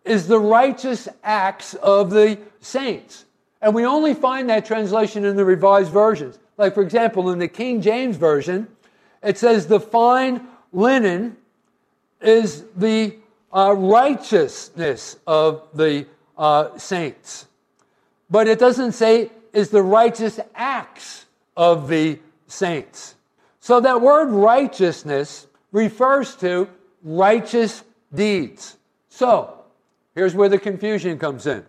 is 0.04 0.28
the 0.28 0.40
righteous 0.40 1.08
acts 1.24 1.76
of 1.76 2.10
the 2.10 2.40
saints. 2.60 3.26
And 3.62 3.76
we 3.76 3.86
only 3.86 4.14
find 4.14 4.50
that 4.50 4.66
translation 4.66 5.26
in 5.26 5.36
the 5.36 5.46
revised 5.46 5.92
versions. 5.92 6.40
Like, 6.58 6.74
for 6.74 6.82
example, 6.82 7.32
in 7.32 7.40
the 7.40 7.48
King 7.48 7.82
James 7.82 8.16
Version, 8.18 8.68
it 9.22 9.38
says 9.38 9.68
the 9.68 9.80
fine 9.80 10.48
linen 10.72 11.38
is 12.22 12.64
the 12.76 13.16
uh, 13.56 13.74
righteousness 13.74 15.16
of 15.26 15.66
the 15.74 16.06
uh, 16.38 16.78
saints. 16.78 17.48
But 18.30 18.48
it 18.48 18.60
doesn't 18.60 18.92
say 18.92 19.32
is 19.54 19.70
the 19.70 19.82
righteous 19.82 20.40
acts 20.54 21.26
of 21.56 21.88
the 21.88 22.20
saints. 22.48 23.16
So 23.62 23.80
that 23.80 24.02
word 24.02 24.30
righteousness 24.30 25.48
refers 25.72 26.36
to 26.38 26.68
righteous 27.02 27.84
deeds. 28.14 28.76
So 29.10 29.64
here's 30.14 30.36
where 30.36 30.50
the 30.50 30.60
confusion 30.60 31.18
comes 31.18 31.48
in. 31.48 31.66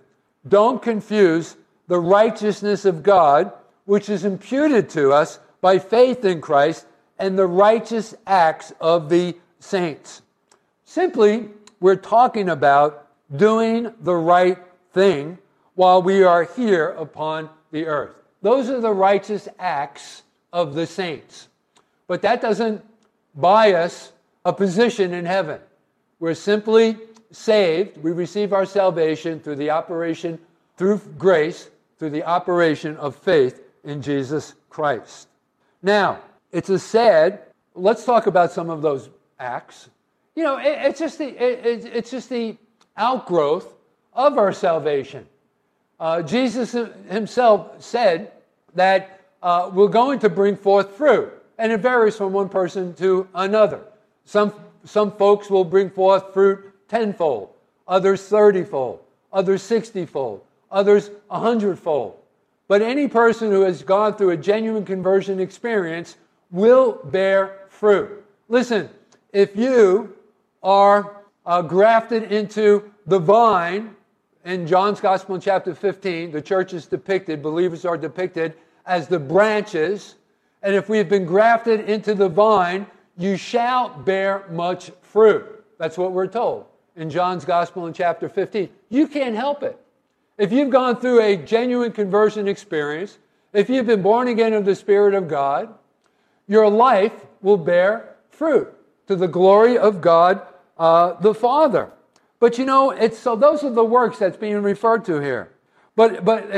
Don't 0.49 0.83
confuse 0.83 1.57
the 1.87 2.01
righteousness 2.01 2.85
of 2.85 3.05
God 3.05 3.53
which 3.85 4.09
is 4.09 4.25
imputed 4.25 4.91
to 4.91 5.13
us 5.13 5.39
by 5.61 5.79
faith 5.79 6.25
in 6.25 6.41
Christ 6.41 6.87
and 7.19 7.39
the 7.39 7.47
righteous 7.47 8.15
acts 8.27 8.73
of 8.81 9.09
the 9.09 9.37
saints. 9.61 10.23
Simply, 10.85 11.49
we're 11.81 11.97
talking 11.97 12.49
about 12.49 13.09
doing 13.35 13.93
the 14.01 14.15
right 14.15 14.59
thing 14.93 15.39
while 15.75 16.03
we 16.03 16.23
are 16.23 16.45
here 16.45 16.91
upon 16.91 17.51
the 17.71 17.87
earth. 17.87 18.15
Those 18.43 18.71
are 18.71 18.81
the 18.81 18.93
righteous 18.93 19.49
acts 19.59 20.23
of 20.53 20.75
the 20.75 20.87
saints. 20.87 21.49
But 22.07 22.23
that 22.23 22.41
doesn't 22.41 22.85
buy 23.35 23.73
us 23.73 24.13
a 24.45 24.53
position 24.53 25.13
in 25.13 25.25
heaven. 25.25 25.61
We're 26.21 26.35
simply 26.35 26.97
saved. 27.33 27.99
We 27.99 28.13
receive 28.13 28.53
our 28.53 28.65
salvation 28.65 29.41
through 29.41 29.57
the 29.57 29.71
operation, 29.71 30.39
through 30.77 31.01
grace, 31.19 31.69
through 31.99 32.11
the 32.11 32.25
operation 32.25 32.97
of 32.97 33.17
faith 33.17 33.63
in 33.85 34.01
Jesus 34.01 34.55
Christ. 34.71 35.29
Now, 35.83 36.21
it's 36.53 36.71
a 36.71 36.79
sad 36.79 37.41
let's 37.77 38.05
talk 38.05 38.27
about 38.27 38.51
some 38.53 38.71
of 38.71 38.83
those 38.83 39.11
acts. 39.39 39.91
You 40.37 40.45
know, 40.45 40.59
it, 40.59 40.79
it's 40.83 41.01
just 41.01 41.19
the 41.19 41.29
it, 41.29 41.67
it, 41.67 41.85
it's 41.93 42.11
just 42.11 42.29
the 42.29 42.57
outgrowth 42.97 43.75
of 44.13 44.39
our 44.39 44.53
salvation. 44.53 45.27
Uh, 45.99 46.23
Jesus 46.23 46.73
himself 47.09 47.83
said 47.83 48.33
that 48.75 49.23
uh, 49.43 49.71
we're 49.73 49.89
going 49.89 50.19
to 50.21 50.29
bring 50.29 50.57
forth 50.57 50.91
fruit, 50.91 51.33
and 51.57 51.73
it 51.73 51.81
varies 51.81 52.17
from 52.17 52.33
one 52.33 52.51
person 52.51 52.95
to 52.95 53.27
another. 53.35 53.81
Some 54.27 54.53
some 54.85 55.11
folks 55.13 55.49
will 55.51 55.65
bring 55.65 55.91
forth 55.91 56.35
fruit 56.35 56.73
tenfold, 56.87 57.51
others 57.89 58.21
thirtyfold, 58.29 58.99
others 59.33 59.63
sixtyfold, 59.63 60.45
others 60.71 61.11
a 61.31 61.41
hundredfold. 61.41 62.19
But 62.69 62.83
any 62.83 63.09
person 63.09 63.51
who 63.51 63.63
has 63.63 63.83
gone 63.83 64.17
through 64.17 64.31
a 64.31 64.37
genuine 64.37 64.85
conversion 64.85 65.41
experience 65.41 66.17
will 66.51 67.01
bear 67.05 67.61
fruit. 67.69 68.25
Listen, 68.49 68.91
if 69.33 69.57
you 69.57 70.16
are 70.67 71.23
uh, 71.47 71.63
grafted 71.63 72.33
into 72.33 72.91
the 73.07 73.21
vine, 73.21 73.95
in 74.45 74.67
John's 74.67 75.01
Gospel 75.01 75.37
in 75.37 75.41
chapter 75.41 75.75
15, 75.75 76.33
the 76.33 76.43
church 76.43 76.73
is 76.73 76.87
depicted, 76.87 77.41
believers 77.41 77.85
are 77.85 77.97
depicted 77.97 78.55
as 78.85 79.07
the 79.07 79.19
branches. 79.19 80.17
And 80.63 80.75
if 80.75 80.89
we 80.89 80.99
have 80.99 81.09
been 81.09 81.25
grafted 81.25 81.89
into 81.89 82.15
the 82.15 82.29
vine, 82.29 82.87
you 83.17 83.37
shall 83.37 83.91
bear 83.91 84.45
much 84.51 84.91
fruit. 85.03 85.65
That's 85.79 85.97
what 85.97 86.13
we're 86.13 86.27
told 86.27 86.67
in 86.97 87.11
John's 87.11 87.45
Gospel 87.45 87.87
in 87.87 87.93
chapter 87.93 88.29
15. 88.29 88.69
You 88.89 89.07
can't 89.07 89.37
help 89.37 89.63
it. 89.63 89.79
If 90.37 90.53
you've 90.53 90.71
gone 90.71 90.97
through 91.01 91.23
a 91.23 91.37
genuine 91.37 91.93
conversion 91.93 92.49
experience, 92.49 93.19
if 93.53 93.71
you've 93.71 93.87
been 93.87 94.03
born 94.03 94.29
again 94.29 94.53
of 94.53 94.65
the 94.65 94.75
Spirit 94.75 95.15
of 95.15 95.29
God, 95.29 95.73
your 96.49 96.69
life 96.69 97.13
will 97.41 97.57
bear 97.57 98.17
fruit 98.31 98.73
to 99.07 99.17
the 99.17 99.29
glory 99.29 99.79
of 99.79 100.01
God 100.01 100.43
uh, 100.79 101.15
the 101.21 101.35
Father. 101.35 101.91
But 102.39 102.59
you 102.59 102.65
know, 102.65 102.91
it's 102.91 103.19
so 103.19 103.37
those 103.37 103.65
are 103.65 103.71
the 103.71 103.85
works 103.85 104.19
that's 104.19 104.37
being 104.37 104.63
referred 104.63 105.05
to 105.07 105.21
here. 105.21 105.51
But 105.95 106.25
but 106.25 106.49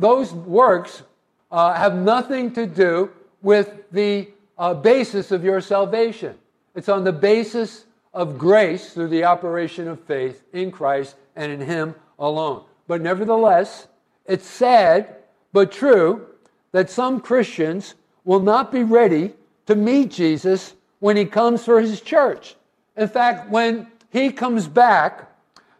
those 0.00 0.32
works 0.32 1.02
uh, 1.50 1.74
have 1.74 1.94
nothing 1.94 2.52
to 2.54 2.66
do 2.66 3.10
with 3.42 3.72
the 3.92 4.28
uh, 4.58 4.74
basis 4.74 5.30
of 5.30 5.44
your 5.44 5.60
salvation. 5.60 6.36
It's 6.74 6.88
on 6.88 7.04
the 7.04 7.12
basis 7.12 7.84
of 8.12 8.38
grace 8.38 8.92
through 8.92 9.08
the 9.08 9.24
operation 9.24 9.86
of 9.86 10.00
faith 10.00 10.42
in 10.52 10.70
Christ 10.70 11.16
and 11.36 11.52
in 11.52 11.60
Him 11.60 11.94
alone. 12.18 12.64
But 12.88 13.00
nevertheless, 13.02 13.86
it's 14.26 14.46
sad 14.46 15.16
but 15.52 15.70
true 15.70 16.26
that 16.72 16.90
some 16.90 17.20
Christians 17.20 17.94
will 18.24 18.40
not 18.40 18.70
be 18.70 18.82
ready 18.82 19.32
to 19.66 19.74
meet 19.74 20.10
Jesus 20.10 20.74
when 20.98 21.16
he 21.16 21.24
comes 21.24 21.64
for 21.64 21.80
his 21.80 22.00
church. 22.00 22.56
In 22.98 23.08
fact, 23.08 23.48
when 23.48 23.86
he 24.10 24.32
comes 24.32 24.66
back, 24.66 25.30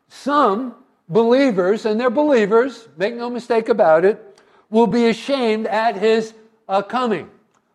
some 0.08 0.74
believers, 1.08 1.84
and 1.84 2.00
they're 2.00 2.10
believers, 2.10 2.88
make 2.96 3.14
no 3.14 3.28
mistake 3.28 3.68
about 3.68 4.04
it, 4.04 4.40
will 4.70 4.86
be 4.86 5.08
ashamed 5.08 5.66
at 5.66 5.96
his 5.96 6.32
uh, 6.68 6.80
coming. 6.80 7.28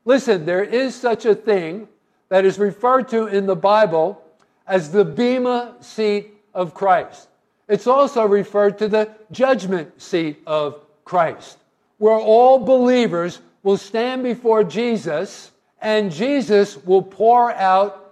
Listen, 0.06 0.46
there 0.46 0.64
is 0.64 0.96
such 0.96 1.26
a 1.26 1.36
thing 1.36 1.88
that 2.30 2.46
is 2.46 2.58
referred 2.58 3.10
to 3.10 3.28
in 3.28 3.46
the 3.46 3.56
Bible 3.56 4.24
as 4.66 4.92
the 4.92 5.04
Bema 5.04 5.76
seat 5.82 6.32
of 6.54 6.74
Christ. 6.74 7.28
It's 7.68 7.88
also 7.88 8.26
referred 8.26 8.78
to 8.78 8.88
the 8.88 9.10
judgment 9.32 10.02
seat 10.02 10.42
of 10.48 10.80
Christ, 11.04 11.58
where 11.98 12.16
all 12.16 12.60
believers 12.60 13.42
will 13.62 13.78
stand 13.78 14.24
before 14.24 14.64
Jesus 14.64 15.52
and 15.82 16.12
Jesus 16.12 16.78
will 16.86 17.02
pour 17.02 17.52
out 17.52 18.03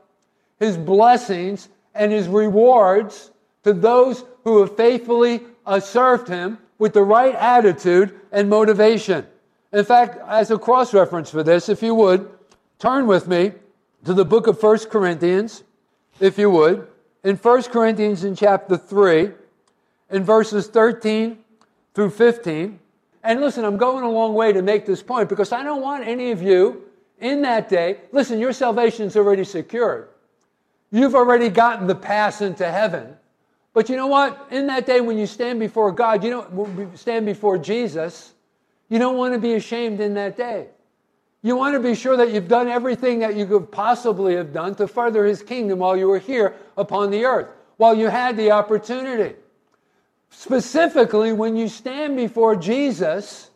his 0.61 0.77
blessings 0.77 1.69
and 1.95 2.11
his 2.11 2.27
rewards 2.27 3.31
to 3.63 3.73
those 3.73 4.23
who 4.43 4.61
have 4.61 4.77
faithfully 4.77 5.41
uh, 5.65 5.79
served 5.79 6.27
him 6.27 6.59
with 6.77 6.93
the 6.93 7.03
right 7.03 7.35
attitude 7.35 8.17
and 8.31 8.47
motivation. 8.47 9.25
In 9.73 9.83
fact, 9.83 10.19
as 10.27 10.51
a 10.51 10.59
cross 10.59 10.93
reference 10.93 11.31
for 11.31 11.41
this, 11.41 11.67
if 11.67 11.81
you 11.81 11.95
would, 11.95 12.29
turn 12.77 13.07
with 13.07 13.27
me 13.27 13.53
to 14.05 14.13
the 14.13 14.23
book 14.23 14.45
of 14.45 14.61
1 14.61 14.79
Corinthians, 14.89 15.63
if 16.19 16.37
you 16.37 16.49
would. 16.51 16.87
In 17.23 17.35
1 17.37 17.63
Corinthians 17.63 18.23
in 18.23 18.35
chapter 18.35 18.77
3, 18.77 19.31
in 20.11 20.23
verses 20.23 20.67
13 20.67 21.39
through 21.95 22.11
15. 22.11 22.79
And 23.23 23.41
listen, 23.41 23.65
I'm 23.65 23.77
going 23.77 24.03
a 24.03 24.09
long 24.09 24.35
way 24.35 24.53
to 24.53 24.61
make 24.61 24.85
this 24.85 25.01
point 25.01 25.27
because 25.27 25.51
I 25.51 25.63
don't 25.63 25.81
want 25.81 26.07
any 26.07 26.29
of 26.29 26.41
you 26.41 26.83
in 27.19 27.41
that 27.41 27.67
day. 27.67 27.97
Listen, 28.11 28.39
your 28.39 28.53
salvation's 28.53 29.15
already 29.15 29.43
secured. 29.43 30.10
You've 30.91 31.15
already 31.15 31.49
gotten 31.49 31.87
the 31.87 31.95
pass 31.95 32.41
into 32.41 32.69
heaven. 32.69 33.15
But 33.73 33.87
you 33.87 33.95
know 33.95 34.07
what? 34.07 34.47
In 34.51 34.67
that 34.67 34.85
day 34.85 34.99
when 34.99 35.17
you 35.17 35.25
stand 35.25 35.59
before 35.59 35.91
God, 35.91 36.23
you 36.23 36.29
don't 36.29 36.97
stand 36.97 37.25
before 37.25 37.57
Jesus, 37.57 38.33
you 38.89 38.99
don't 38.99 39.15
want 39.15 39.33
to 39.33 39.39
be 39.39 39.53
ashamed 39.53 40.01
in 40.01 40.13
that 40.15 40.35
day. 40.35 40.67
You 41.41 41.55
want 41.55 41.73
to 41.75 41.79
be 41.79 41.95
sure 41.95 42.17
that 42.17 42.31
you've 42.31 42.49
done 42.49 42.67
everything 42.67 43.19
that 43.19 43.35
you 43.35 43.45
could 43.45 43.71
possibly 43.71 44.35
have 44.35 44.53
done 44.53 44.75
to 44.75 44.87
further 44.87 45.25
his 45.25 45.41
kingdom 45.41 45.79
while 45.79 45.95
you 45.95 46.07
were 46.07 46.19
here 46.19 46.55
upon 46.77 47.09
the 47.09 47.25
earth, 47.25 47.47
while 47.77 47.95
you 47.95 48.09
had 48.09 48.37
the 48.37 48.51
opportunity. 48.51 49.35
Specifically, 50.29 51.33
when 51.33 51.55
you 51.55 51.67
stand 51.67 52.15
before 52.15 52.55
Jesus, 52.55 53.49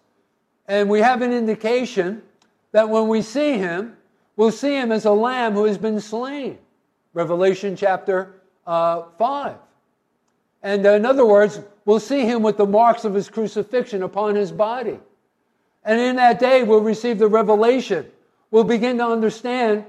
and 0.67 0.89
we 0.89 1.01
have 1.01 1.21
an 1.21 1.31
indication 1.31 2.23
that 2.71 2.89
when 2.89 3.07
we 3.07 3.21
see 3.21 3.57
him, 3.57 3.95
we'll 4.35 4.51
see 4.51 4.73
him 4.73 4.91
as 4.91 5.05
a 5.05 5.11
lamb 5.11 5.53
who 5.53 5.65
has 5.65 5.77
been 5.77 5.99
slain. 5.99 6.57
Revelation 7.15 7.75
chapter 7.75 8.33
uh, 8.67 9.03
5. 9.17 9.55
And 10.61 10.85
in 10.85 11.05
other 11.05 11.25
words, 11.25 11.61
we'll 11.85 11.99
see 11.99 12.21
him 12.21 12.43
with 12.43 12.57
the 12.57 12.65
marks 12.65 13.05
of 13.05 13.13
his 13.13 13.29
crucifixion 13.29 14.03
upon 14.03 14.35
his 14.35 14.51
body. 14.51 14.99
And 15.83 15.99
in 15.99 16.17
that 16.17 16.39
day, 16.39 16.63
we'll 16.63 16.81
receive 16.81 17.17
the 17.17 17.27
revelation. 17.27 18.05
We'll 18.51 18.65
begin 18.65 18.97
to 18.97 19.05
understand 19.05 19.85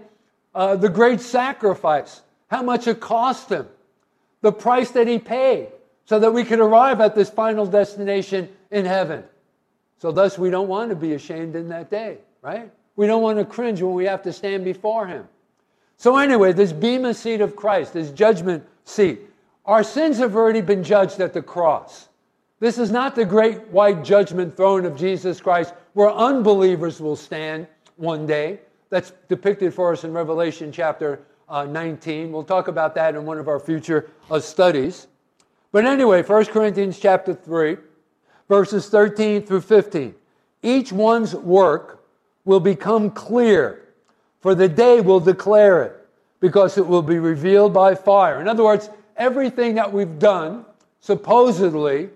uh, 0.54 0.76
the 0.76 0.88
great 0.88 1.20
sacrifice, 1.20 2.22
how 2.48 2.62
much 2.62 2.86
it 2.86 3.00
cost 3.00 3.50
him, 3.50 3.66
the 4.42 4.52
price 4.52 4.92
that 4.92 5.08
he 5.08 5.18
paid, 5.18 5.68
so 6.04 6.20
that 6.20 6.32
we 6.32 6.44
could 6.44 6.60
arrive 6.60 7.00
at 7.00 7.14
this 7.14 7.28
final 7.28 7.66
destination 7.66 8.48
in 8.70 8.84
heaven. 8.84 9.24
So, 9.98 10.12
thus, 10.12 10.38
we 10.38 10.50
don't 10.50 10.68
want 10.68 10.90
to 10.90 10.96
be 10.96 11.14
ashamed 11.14 11.56
in 11.56 11.68
that 11.70 11.90
day, 11.90 12.18
right? 12.42 12.70
We 12.94 13.06
don't 13.06 13.22
want 13.22 13.38
to 13.38 13.44
cringe 13.44 13.82
when 13.82 13.94
we 13.94 14.04
have 14.04 14.22
to 14.22 14.32
stand 14.32 14.64
before 14.64 15.06
Him. 15.06 15.26
So, 15.96 16.16
anyway, 16.16 16.52
this 16.52 16.72
Bema 16.72 17.14
seat 17.14 17.40
of 17.40 17.56
Christ, 17.56 17.94
this 17.94 18.10
judgment 18.10 18.64
seat, 18.84 19.20
our 19.64 19.82
sins 19.82 20.18
have 20.18 20.36
already 20.36 20.60
been 20.60 20.84
judged 20.84 21.20
at 21.20 21.32
the 21.32 21.42
cross. 21.42 22.08
This 22.60 22.78
is 22.78 22.90
not 22.90 23.14
the 23.14 23.24
great 23.24 23.66
white 23.68 24.04
judgment 24.04 24.56
throne 24.56 24.86
of 24.86 24.96
Jesus 24.96 25.40
Christ 25.40 25.74
where 25.92 26.10
unbelievers 26.10 27.00
will 27.00 27.16
stand 27.16 27.66
one 27.96 28.26
day. 28.26 28.60
That's 28.90 29.12
depicted 29.28 29.74
for 29.74 29.92
us 29.92 30.04
in 30.04 30.12
Revelation 30.12 30.70
chapter 30.70 31.20
uh, 31.48 31.64
19. 31.64 32.32
We'll 32.32 32.44
talk 32.44 32.68
about 32.68 32.94
that 32.94 33.14
in 33.14 33.24
one 33.24 33.38
of 33.38 33.48
our 33.48 33.60
future 33.60 34.10
uh, 34.30 34.40
studies. 34.40 35.08
But 35.72 35.84
anyway, 35.84 36.22
1 36.22 36.46
Corinthians 36.46 36.98
chapter 36.98 37.34
3, 37.34 37.76
verses 38.48 38.88
13 38.88 39.44
through 39.44 39.60
15. 39.62 40.14
Each 40.62 40.92
one's 40.92 41.34
work 41.34 42.04
will 42.44 42.60
become 42.60 43.10
clear, 43.10 43.85
for 44.46 44.54
the 44.54 44.68
day 44.68 45.00
will 45.00 45.18
declare 45.18 45.82
it, 45.82 46.08
because 46.38 46.78
it 46.78 46.86
will 46.86 47.02
be 47.02 47.18
revealed 47.18 47.74
by 47.74 47.96
fire. 47.96 48.40
In 48.40 48.46
other 48.46 48.62
words, 48.62 48.88
everything 49.16 49.74
that 49.74 49.92
we've 49.92 50.20
done, 50.20 50.64
supposedly, 51.00 52.10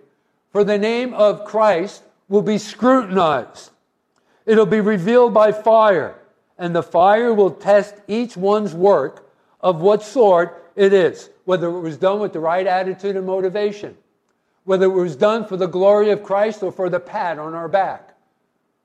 for 0.52 0.62
the 0.62 0.78
name 0.78 1.12
of 1.12 1.44
Christ, 1.44 2.04
will 2.28 2.42
be 2.42 2.56
scrutinized. 2.56 3.72
It'll 4.46 4.64
be 4.64 4.80
revealed 4.80 5.34
by 5.34 5.50
fire, 5.50 6.14
and 6.56 6.72
the 6.72 6.84
fire 6.84 7.34
will 7.34 7.50
test 7.50 7.96
each 8.06 8.36
one's 8.36 8.74
work 8.74 9.28
of 9.60 9.80
what 9.80 10.04
sort 10.04 10.70
it 10.76 10.92
is 10.92 11.30
whether 11.46 11.66
it 11.66 11.80
was 11.80 11.96
done 11.96 12.20
with 12.20 12.32
the 12.32 12.38
right 12.38 12.68
attitude 12.68 13.16
and 13.16 13.26
motivation, 13.26 13.96
whether 14.62 14.86
it 14.86 14.90
was 14.90 15.16
done 15.16 15.44
for 15.44 15.56
the 15.56 15.66
glory 15.66 16.10
of 16.10 16.22
Christ 16.22 16.62
or 16.62 16.70
for 16.70 16.88
the 16.88 17.00
pat 17.00 17.40
on 17.40 17.54
our 17.54 17.66
back. 17.66 18.09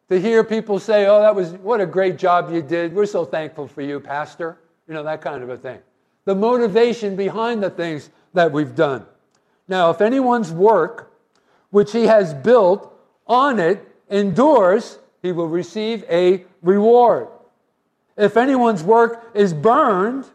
To 0.10 0.20
hear 0.20 0.44
people 0.44 0.80
say, 0.80 1.08
Oh, 1.08 1.22
that 1.22 1.36
was 1.36 1.54
what 1.54 1.82
a 1.82 1.86
great 1.86 2.18
job 2.18 2.52
you 2.52 2.62
did. 2.62 2.94
We're 2.94 3.06
so 3.06 3.26
thankful 3.26 3.68
for 3.68 3.82
you, 3.82 4.00
Pastor. 4.00 4.58
You 4.88 4.94
know, 4.94 5.04
that 5.04 5.22
kind 5.22 5.44
of 5.44 5.50
a 5.50 5.58
thing. 5.58 5.80
The 6.26 6.36
motivation 6.36 7.16
behind 7.16 7.64
the 7.64 7.70
things 7.70 8.10
that 8.34 8.52
we've 8.52 8.76
done. 8.76 9.06
Now, 9.68 9.90
if 9.90 10.02
anyone's 10.02 10.52
work, 10.52 11.12
which 11.72 11.92
he 11.92 12.04
has 12.04 12.34
built 12.34 12.94
on 13.26 13.60
it, 13.60 13.86
endures, 14.10 15.00
he 15.22 15.32
will 15.32 15.48
receive 15.48 16.04
a 16.10 16.46
reward. 16.62 17.28
If 18.16 18.38
anyone's 18.38 18.84
work 18.84 19.32
is 19.34 19.54
burned, 19.54 20.26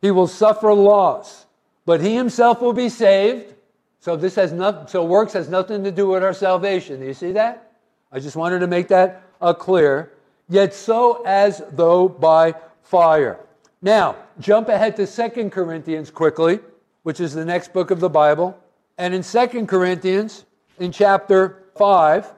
he 0.00 0.10
will 0.10 0.26
suffer 0.26 0.72
loss 0.72 1.46
but 1.84 2.00
he 2.00 2.14
himself 2.14 2.60
will 2.60 2.72
be 2.72 2.88
saved. 2.88 3.54
So 4.00 4.16
this 4.16 4.34
has 4.36 4.52
not, 4.52 4.90
so 4.90 5.04
works 5.04 5.32
has 5.32 5.48
nothing 5.48 5.84
to 5.84 5.92
do 5.92 6.08
with 6.08 6.22
our 6.22 6.32
salvation. 6.32 7.00
Do 7.00 7.06
you 7.06 7.14
see 7.14 7.32
that? 7.32 7.71
I 8.12 8.20
just 8.20 8.36
wanted 8.36 8.58
to 8.60 8.66
make 8.66 8.88
that 8.88 9.22
uh, 9.40 9.54
clear. 9.54 10.12
Yet 10.48 10.74
so 10.74 11.22
as 11.24 11.62
though 11.72 12.08
by 12.08 12.54
fire. 12.82 13.40
Now, 13.80 14.16
jump 14.38 14.68
ahead 14.68 14.96
to 14.96 15.06
2 15.06 15.50
Corinthians 15.50 16.10
quickly, 16.10 16.60
which 17.02 17.20
is 17.20 17.32
the 17.32 17.44
next 17.44 17.72
book 17.72 17.90
of 17.90 18.00
the 18.00 18.10
Bible. 18.10 18.58
And 18.98 19.14
in 19.14 19.22
2 19.22 19.66
Corinthians, 19.66 20.44
in 20.78 20.92
chapter 20.92 21.64
5, 21.76 22.30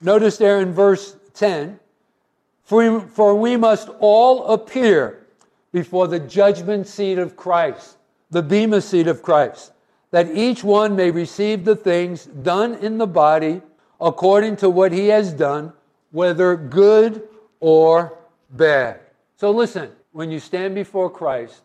notice 0.00 0.36
there 0.36 0.60
in 0.60 0.72
verse 0.72 1.16
10 1.34 1.78
for 2.70 3.00
for 3.00 3.34
we 3.34 3.56
must 3.56 3.88
all 3.98 4.46
appear 4.46 5.26
before 5.72 6.06
the 6.06 6.20
judgment 6.20 6.86
seat 6.86 7.18
of 7.18 7.36
Christ, 7.36 7.96
the 8.30 8.42
Bema 8.42 8.80
seat 8.80 9.08
of 9.08 9.22
Christ, 9.22 9.72
that 10.12 10.30
each 10.30 10.62
one 10.62 10.94
may 10.94 11.10
receive 11.10 11.64
the 11.64 11.74
things 11.74 12.26
done 12.26 12.74
in 12.76 12.96
the 12.96 13.08
body 13.08 13.60
according 14.00 14.56
to 14.56 14.70
what 14.70 14.92
he 14.92 15.08
has 15.08 15.32
done, 15.32 15.72
whether 16.10 16.56
good 16.56 17.28
or 17.60 18.18
bad. 18.50 19.00
So 19.36 19.50
listen, 19.50 19.90
when 20.12 20.30
you 20.30 20.40
stand 20.40 20.74
before 20.74 21.10
Christ, 21.10 21.62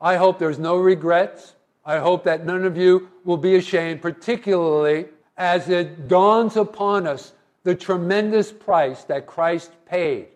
I 0.00 0.16
hope 0.16 0.38
there's 0.38 0.58
no 0.58 0.76
regrets. 0.76 1.54
I 1.84 1.98
hope 1.98 2.24
that 2.24 2.46
none 2.46 2.64
of 2.64 2.76
you 2.76 3.08
will 3.24 3.36
be 3.36 3.56
ashamed, 3.56 4.02
particularly 4.02 5.06
as 5.36 5.68
it 5.68 6.08
dawns 6.08 6.56
upon 6.56 7.06
us 7.06 7.32
the 7.64 7.74
tremendous 7.74 8.52
price 8.52 9.04
that 9.04 9.26
Christ 9.26 9.72
paid 9.86 10.28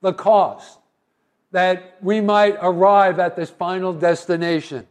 the 0.00 0.12
cost 0.12 0.78
that 1.50 1.96
we 2.02 2.20
might 2.20 2.56
arrive 2.60 3.18
at 3.18 3.36
this 3.36 3.50
final 3.50 3.92
destination 3.92 4.86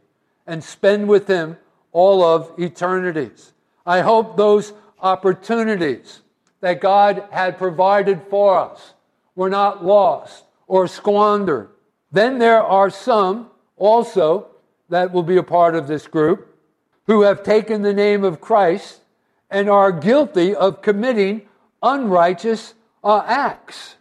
and 0.46 0.62
spend 0.62 1.08
with 1.08 1.28
Him 1.28 1.56
all 1.92 2.22
of 2.22 2.52
eternities. 2.58 3.52
I 3.86 4.00
hope 4.00 4.36
those 4.36 4.72
opportunities 5.00 6.20
that 6.60 6.80
God 6.80 7.24
had 7.30 7.58
provided 7.58 8.22
for 8.30 8.58
us 8.58 8.94
were 9.34 9.50
not 9.50 9.84
lost 9.84 10.44
or 10.66 10.88
squandered. 10.88 11.68
Then 12.10 12.38
there 12.38 12.62
are 12.62 12.90
some 12.90 13.50
also 13.76 14.48
that 14.88 15.12
will 15.12 15.22
be 15.22 15.36
a 15.36 15.42
part 15.42 15.74
of 15.74 15.86
this 15.86 16.06
group 16.06 16.56
who 17.06 17.22
have 17.22 17.42
taken 17.42 17.82
the 17.82 17.94
name 17.94 18.24
of 18.24 18.40
Christ 18.40 19.00
and 19.50 19.70
are 19.70 19.92
guilty 19.92 20.54
of 20.54 20.82
committing 20.82 21.42
unrighteous 21.82 22.74
uh, 23.04 23.22
acts. 23.26 23.96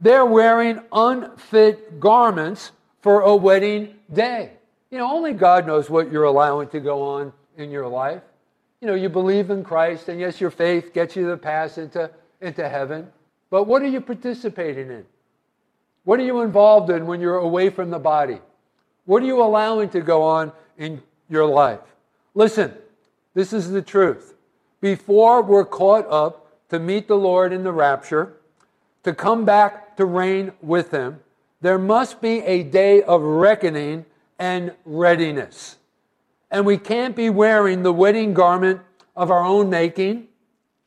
They're 0.00 0.26
wearing 0.26 0.80
unfit 0.92 2.00
garments 2.00 2.72
for 3.00 3.20
a 3.20 3.34
wedding 3.34 3.94
day. 4.12 4.52
You 4.90 4.98
know, 4.98 5.10
only 5.10 5.32
God 5.32 5.66
knows 5.66 5.90
what 5.90 6.12
you're 6.12 6.24
allowing 6.24 6.68
to 6.68 6.80
go 6.80 7.02
on 7.02 7.32
in 7.56 7.70
your 7.70 7.88
life. 7.88 8.22
You 8.80 8.88
know, 8.88 8.94
you 8.94 9.08
believe 9.08 9.50
in 9.50 9.64
Christ, 9.64 10.08
and 10.08 10.20
yes, 10.20 10.40
your 10.40 10.50
faith 10.50 10.92
gets 10.92 11.16
you 11.16 11.26
the 11.26 11.36
pass 11.36 11.78
into, 11.78 12.10
into 12.40 12.68
heaven. 12.68 13.08
But 13.50 13.64
what 13.64 13.82
are 13.82 13.88
you 13.88 14.00
participating 14.00 14.90
in? 14.90 15.06
What 16.04 16.20
are 16.20 16.24
you 16.24 16.42
involved 16.42 16.90
in 16.90 17.06
when 17.06 17.20
you're 17.20 17.38
away 17.38 17.70
from 17.70 17.90
the 17.90 17.98
body? 17.98 18.38
What 19.06 19.22
are 19.22 19.26
you 19.26 19.42
allowing 19.42 19.88
to 19.90 20.00
go 20.00 20.22
on 20.22 20.52
in 20.76 21.02
your 21.28 21.46
life? 21.46 21.80
Listen, 22.34 22.74
this 23.34 23.52
is 23.52 23.70
the 23.70 23.82
truth. 23.82 24.34
Before 24.80 25.42
we're 25.42 25.64
caught 25.64 26.06
up 26.10 26.52
to 26.68 26.78
meet 26.78 27.08
the 27.08 27.16
Lord 27.16 27.52
in 27.52 27.64
the 27.64 27.72
rapture, 27.72 28.34
to 29.04 29.14
come 29.14 29.44
back 29.44 29.96
to 29.96 30.04
reign 30.04 30.52
with 30.60 30.90
him, 30.90 31.20
there 31.60 31.78
must 31.78 32.20
be 32.20 32.40
a 32.42 32.62
day 32.62 33.02
of 33.02 33.22
reckoning 33.22 34.04
and 34.38 34.72
readiness. 34.84 35.76
And 36.50 36.64
we 36.64 36.78
can't 36.78 37.16
be 37.16 37.30
wearing 37.30 37.82
the 37.82 37.92
wedding 37.92 38.34
garment 38.34 38.80
of 39.14 39.30
our 39.30 39.44
own 39.44 39.70
making. 39.70 40.28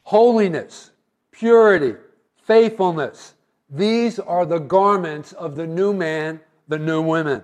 Holiness, 0.03 0.91
purity, 1.31 1.95
faithfulness. 2.43 3.35
These 3.69 4.19
are 4.19 4.45
the 4.45 4.59
garments 4.59 5.33
of 5.33 5.55
the 5.55 5.67
new 5.67 5.93
man, 5.93 6.39
the 6.67 6.79
new 6.79 7.01
woman. 7.01 7.43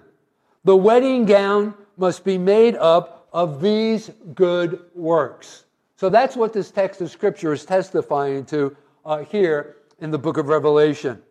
The 0.63 0.75
wedding 0.75 1.25
gown 1.25 1.75
must 1.97 2.23
be 2.23 2.37
made 2.37 2.75
up 2.75 3.27
of 3.31 3.61
these 3.61 4.09
good 4.33 4.81
works. 4.95 5.65
So 5.97 6.09
that's 6.09 6.35
what 6.35 6.53
this 6.53 6.71
text 6.71 7.01
of 7.01 7.11
Scripture 7.11 7.53
is 7.53 7.65
testifying 7.65 8.45
to 8.45 8.75
uh, 9.05 9.19
here 9.19 9.77
in 9.99 10.09
the 10.09 10.17
book 10.17 10.37
of 10.37 10.47
Revelation. 10.47 11.21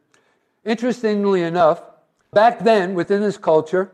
Interestingly 0.65 1.43
enough, 1.43 1.83
back 2.33 2.61
then 2.61 2.95
within 2.95 3.21
this 3.21 3.37
culture, 3.37 3.93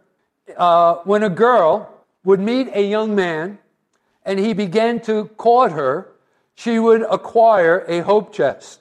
uh, 0.57 0.96
when 1.05 1.22
a 1.22 1.31
girl 1.31 2.00
would 2.25 2.41
meet 2.41 2.69
a 2.73 2.83
young 2.83 3.15
man 3.15 3.59
and 4.25 4.39
he 4.39 4.53
began 4.53 5.01
to 5.01 5.25
court 5.37 5.73
her, 5.73 6.13
she 6.55 6.79
would 6.79 7.03
acquire 7.03 7.85
a 7.89 8.01
hope 8.01 8.33
chest. 8.33 8.81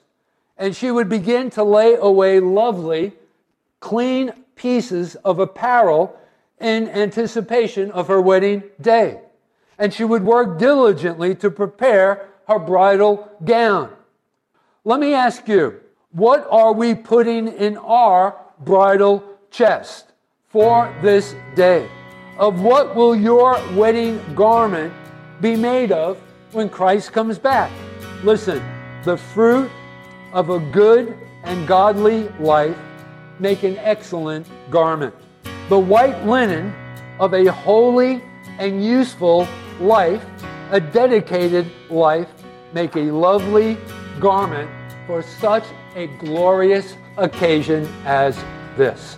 And 0.58 0.76
she 0.76 0.92
would 0.92 1.08
begin 1.08 1.50
to 1.52 1.64
lay 1.64 1.96
away 1.96 2.40
lovely, 2.42 3.14
clean 3.80 4.34
pieces 4.56 5.16
of 5.16 5.40
apparel 5.40 6.20
in 6.60 6.90
anticipation 6.90 7.92
of 7.92 8.08
her 8.08 8.20
wedding 8.20 8.64
day. 8.82 9.22
And 9.78 9.94
she 9.94 10.04
would 10.04 10.24
work 10.24 10.60
diligently 10.60 11.34
to 11.36 11.50
prepare 11.50 12.28
her 12.48 12.60
bridal 12.60 13.32
gown. 13.46 13.94
Let 14.84 15.00
me 15.00 15.14
ask 15.14 15.48
you, 15.48 15.80
what 16.12 16.46
are 16.52 16.74
we 16.74 16.96
putting 16.96 17.48
in 17.48 17.78
our 17.78 18.36
bridal 18.60 19.24
chest 19.52 20.12
for 20.50 20.94
this 21.02 21.36
day? 21.56 21.90
Of 22.40 22.62
what 22.62 22.96
will 22.96 23.18
your 23.18 23.62
wedding 23.74 24.22
garment 24.34 24.94
be 25.42 25.58
made 25.58 25.92
of 25.92 26.18
when 26.54 26.70
Christ 26.70 27.12
comes 27.12 27.38
back? 27.38 27.70
Listen, 28.24 28.64
the 29.04 29.18
fruit 29.18 29.70
of 30.32 30.50
a 30.50 30.58
good 30.58 31.18
and 31.44 31.68
godly 31.68 32.30
life 32.40 32.78
make 33.40 33.64
an 33.64 33.78
excellent 33.80 34.48
garment. 34.72 35.14
The 35.68 35.78
white 35.78 36.26
linen 36.26 36.74
of 37.20 37.34
a 37.34 37.52
holy 37.52 38.24
and 38.58 38.86
useful 38.86 39.46
life, 39.82 40.26
a 40.72 40.80
dedicated 40.80 41.70
life, 41.90 42.30
make 42.72 42.96
a 42.96 43.12
lovely 43.12 43.78
garment 44.22 44.72
for 45.06 45.22
such 45.22 45.66
a 45.94 46.08
glorious 46.20 46.96
occasion 47.18 47.86
as 48.06 48.42
this. 48.78 49.18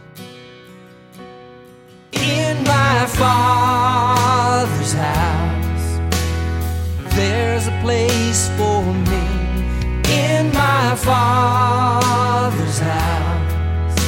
In 2.24 2.64
my 2.64 3.06
Father's 3.08 4.94
house, 4.94 6.00
there's 7.16 7.68
a 7.68 7.80
place 7.82 8.48
for 8.58 8.84
me. 9.10 9.26
In 10.14 10.54
my 10.54 10.96
Father's 10.96 12.78
house, 12.78 14.00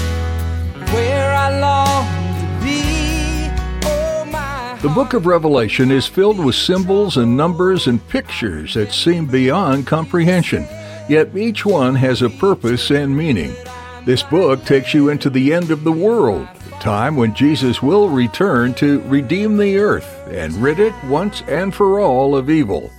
where 0.93 1.33
I 1.33 1.59
long 1.59 2.05
to 2.39 2.47
be. 2.63 3.49
Oh, 3.87 4.77
The 4.81 4.89
book 4.89 5.13
of 5.13 5.25
Revelation 5.25 5.89
is 5.89 6.05
filled 6.05 6.37
with 6.37 6.53
symbols 6.53 7.17
and 7.17 7.35
numbers 7.35 7.87
and 7.87 8.07
pictures 8.09 8.75
that 8.75 8.91
seem 8.93 9.25
beyond 9.25 9.87
comprehension, 9.87 10.67
yet 11.09 11.35
each 11.35 11.65
one 11.65 11.95
has 11.95 12.21
a 12.21 12.29
purpose 12.29 12.91
and 12.91 13.17
meaning. 13.17 13.55
This 14.05 14.21
book 14.21 14.65
takes 14.65 14.93
you 14.93 15.07
into 15.07 15.29
the 15.29 15.53
end 15.53 15.71
of 15.71 15.85
the 15.85 15.91
world, 15.91 16.45
the 16.65 16.71
time 16.71 17.15
when 17.15 17.33
Jesus 17.33 17.81
will 17.81 18.09
return 18.09 18.73
to 18.73 18.99
redeem 19.03 19.55
the 19.55 19.77
earth 19.77 20.27
and 20.27 20.53
rid 20.55 20.79
it 20.79 20.93
once 21.05 21.41
and 21.47 21.73
for 21.73 22.01
all 22.01 22.35
of 22.35 22.49
evil. 22.49 22.91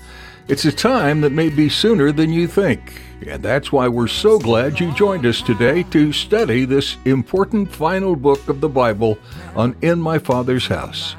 It's 0.49 0.65
a 0.65 0.73
time 0.73 1.21
that 1.21 1.33
may 1.33 1.51
be 1.51 1.69
sooner 1.69 2.11
than 2.11 2.33
you 2.33 2.47
think, 2.47 3.03
and 3.27 3.43
that's 3.43 3.71
why 3.71 3.87
we're 3.87 4.07
so 4.07 4.39
glad 4.39 4.81
you 4.81 4.95
joined 4.95 5.27
us 5.27 5.43
today 5.43 5.83
to 5.85 6.11
study 6.11 6.65
this 6.65 6.97
important 7.05 7.71
final 7.71 8.17
book 8.17 8.49
of 8.49 8.63
the 8.63 8.69
Bible 8.71 9.19
on 9.55 9.77
In 9.83 10.01
My 10.01 10.19
Father's 10.19 10.69
House. 10.69 11.17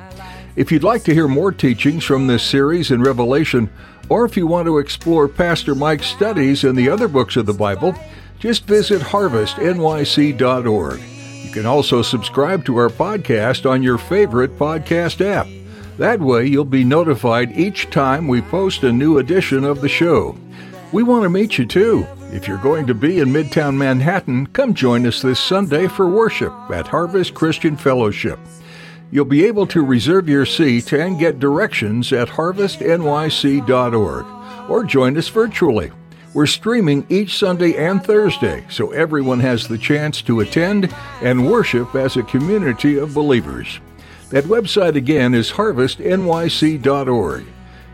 If 0.56 0.72
you'd 0.72 0.84
like 0.84 1.04
to 1.04 1.14
hear 1.14 1.28
more 1.28 1.52
teachings 1.52 2.04
from 2.04 2.26
this 2.26 2.42
series 2.42 2.90
in 2.90 3.04
Revelation, 3.04 3.70
or 4.10 4.26
if 4.26 4.36
you 4.36 4.48
want 4.48 4.66
to 4.66 4.80
explore 4.80 5.28
Pastor 5.28 5.76
Mike's 5.76 6.08
studies 6.08 6.64
in 6.64 6.76
the 6.76 6.90
other 6.90 7.08
books 7.08 7.36
of 7.36 7.46
the 7.46 7.54
Bible, 7.54 7.96
just 8.40 8.66
visit 8.66 9.02
harvestnyc.org. 9.02 11.00
You 11.44 11.52
can 11.52 11.66
also 11.66 12.02
subscribe 12.02 12.66
to 12.66 12.78
our 12.78 12.90
podcast 12.90 13.70
on 13.70 13.84
your 13.84 13.98
favorite 13.98 14.58
podcast 14.58 15.26
app. 15.26 15.48
That 15.98 16.20
way, 16.20 16.46
you'll 16.46 16.66
be 16.66 16.84
notified 16.84 17.58
each 17.58 17.90
time 17.90 18.28
we 18.28 18.42
post 18.42 18.84
a 18.84 18.92
new 18.92 19.18
edition 19.18 19.64
of 19.64 19.82
the 19.82 19.90
show. 19.90 20.38
We 20.92 21.04
want 21.04 21.24
to 21.24 21.30
meet 21.30 21.58
you 21.58 21.66
too. 21.66 22.06
If 22.34 22.48
you're 22.48 22.58
going 22.58 22.88
to 22.88 22.94
be 22.94 23.20
in 23.20 23.30
Midtown 23.30 23.78
Manhattan, 23.78 24.48
come 24.48 24.74
join 24.74 25.06
us 25.08 25.22
this 25.22 25.40
Sunday 25.40 25.88
for 25.88 26.10
worship 26.10 26.54
at 26.70 26.88
Harvest 26.88 27.34
Christian 27.34 27.78
Fellowship. 27.78 28.40
You'll 29.12 29.26
be 29.26 29.46
able 29.46 29.68
to 29.68 29.86
reserve 29.86 30.28
your 30.28 30.46
seat 30.46 30.92
and 30.92 31.18
get 31.20 31.40
directions 31.40 32.12
at 32.12 32.28
harvestnyc.org 32.28 34.26
or 34.70 34.84
join 34.84 35.18
us 35.18 35.30
virtually. 35.30 35.92
We're 36.36 36.48
streaming 36.48 37.06
each 37.08 37.38
Sunday 37.38 37.78
and 37.78 38.04
Thursday, 38.04 38.66
so 38.70 38.92
everyone 38.92 39.40
has 39.40 39.70
the 39.70 39.78
chance 39.78 40.22
to 40.24 40.42
attend 40.42 40.94
and 41.22 41.50
worship 41.50 41.96
as 41.96 42.18
a 42.18 42.24
community 42.24 42.98
of 42.98 43.14
believers. 43.14 43.80
That 44.32 44.44
website 44.44 44.96
again 44.96 45.34
is 45.34 45.50
harvestnyc.org. 45.50 47.46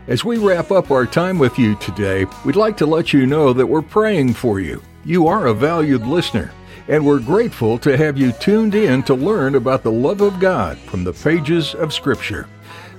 As 0.08 0.24
we 0.24 0.38
wrap 0.38 0.72
up 0.72 0.90
our 0.90 1.06
time 1.06 1.38
with 1.38 1.56
you 1.56 1.76
today, 1.76 2.26
we'd 2.44 2.56
like 2.56 2.76
to 2.78 2.86
let 2.86 3.12
you 3.12 3.26
know 3.26 3.52
that 3.52 3.68
we're 3.68 3.80
praying 3.80 4.34
for 4.34 4.58
you. 4.58 4.82
You 5.04 5.28
are 5.28 5.46
a 5.46 5.54
valued 5.54 6.04
listener, 6.04 6.50
and 6.88 7.06
we're 7.06 7.20
grateful 7.20 7.78
to 7.78 7.96
have 7.96 8.18
you 8.18 8.32
tuned 8.32 8.74
in 8.74 9.04
to 9.04 9.14
learn 9.14 9.54
about 9.54 9.84
the 9.84 9.92
love 9.92 10.20
of 10.20 10.40
God 10.40 10.78
from 10.78 11.04
the 11.04 11.12
pages 11.12 11.76
of 11.76 11.94
Scripture. 11.94 12.48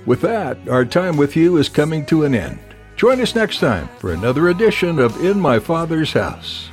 With 0.06 0.22
that, 0.22 0.70
our 0.70 0.86
time 0.86 1.18
with 1.18 1.36
you 1.36 1.58
is 1.58 1.68
coming 1.68 2.06
to 2.06 2.24
an 2.24 2.34
end. 2.34 2.73
Join 2.96 3.20
us 3.20 3.34
next 3.34 3.58
time 3.58 3.88
for 3.98 4.12
another 4.12 4.48
edition 4.50 4.98
of 4.98 5.22
In 5.24 5.40
My 5.40 5.58
Father's 5.58 6.12
House. 6.12 6.70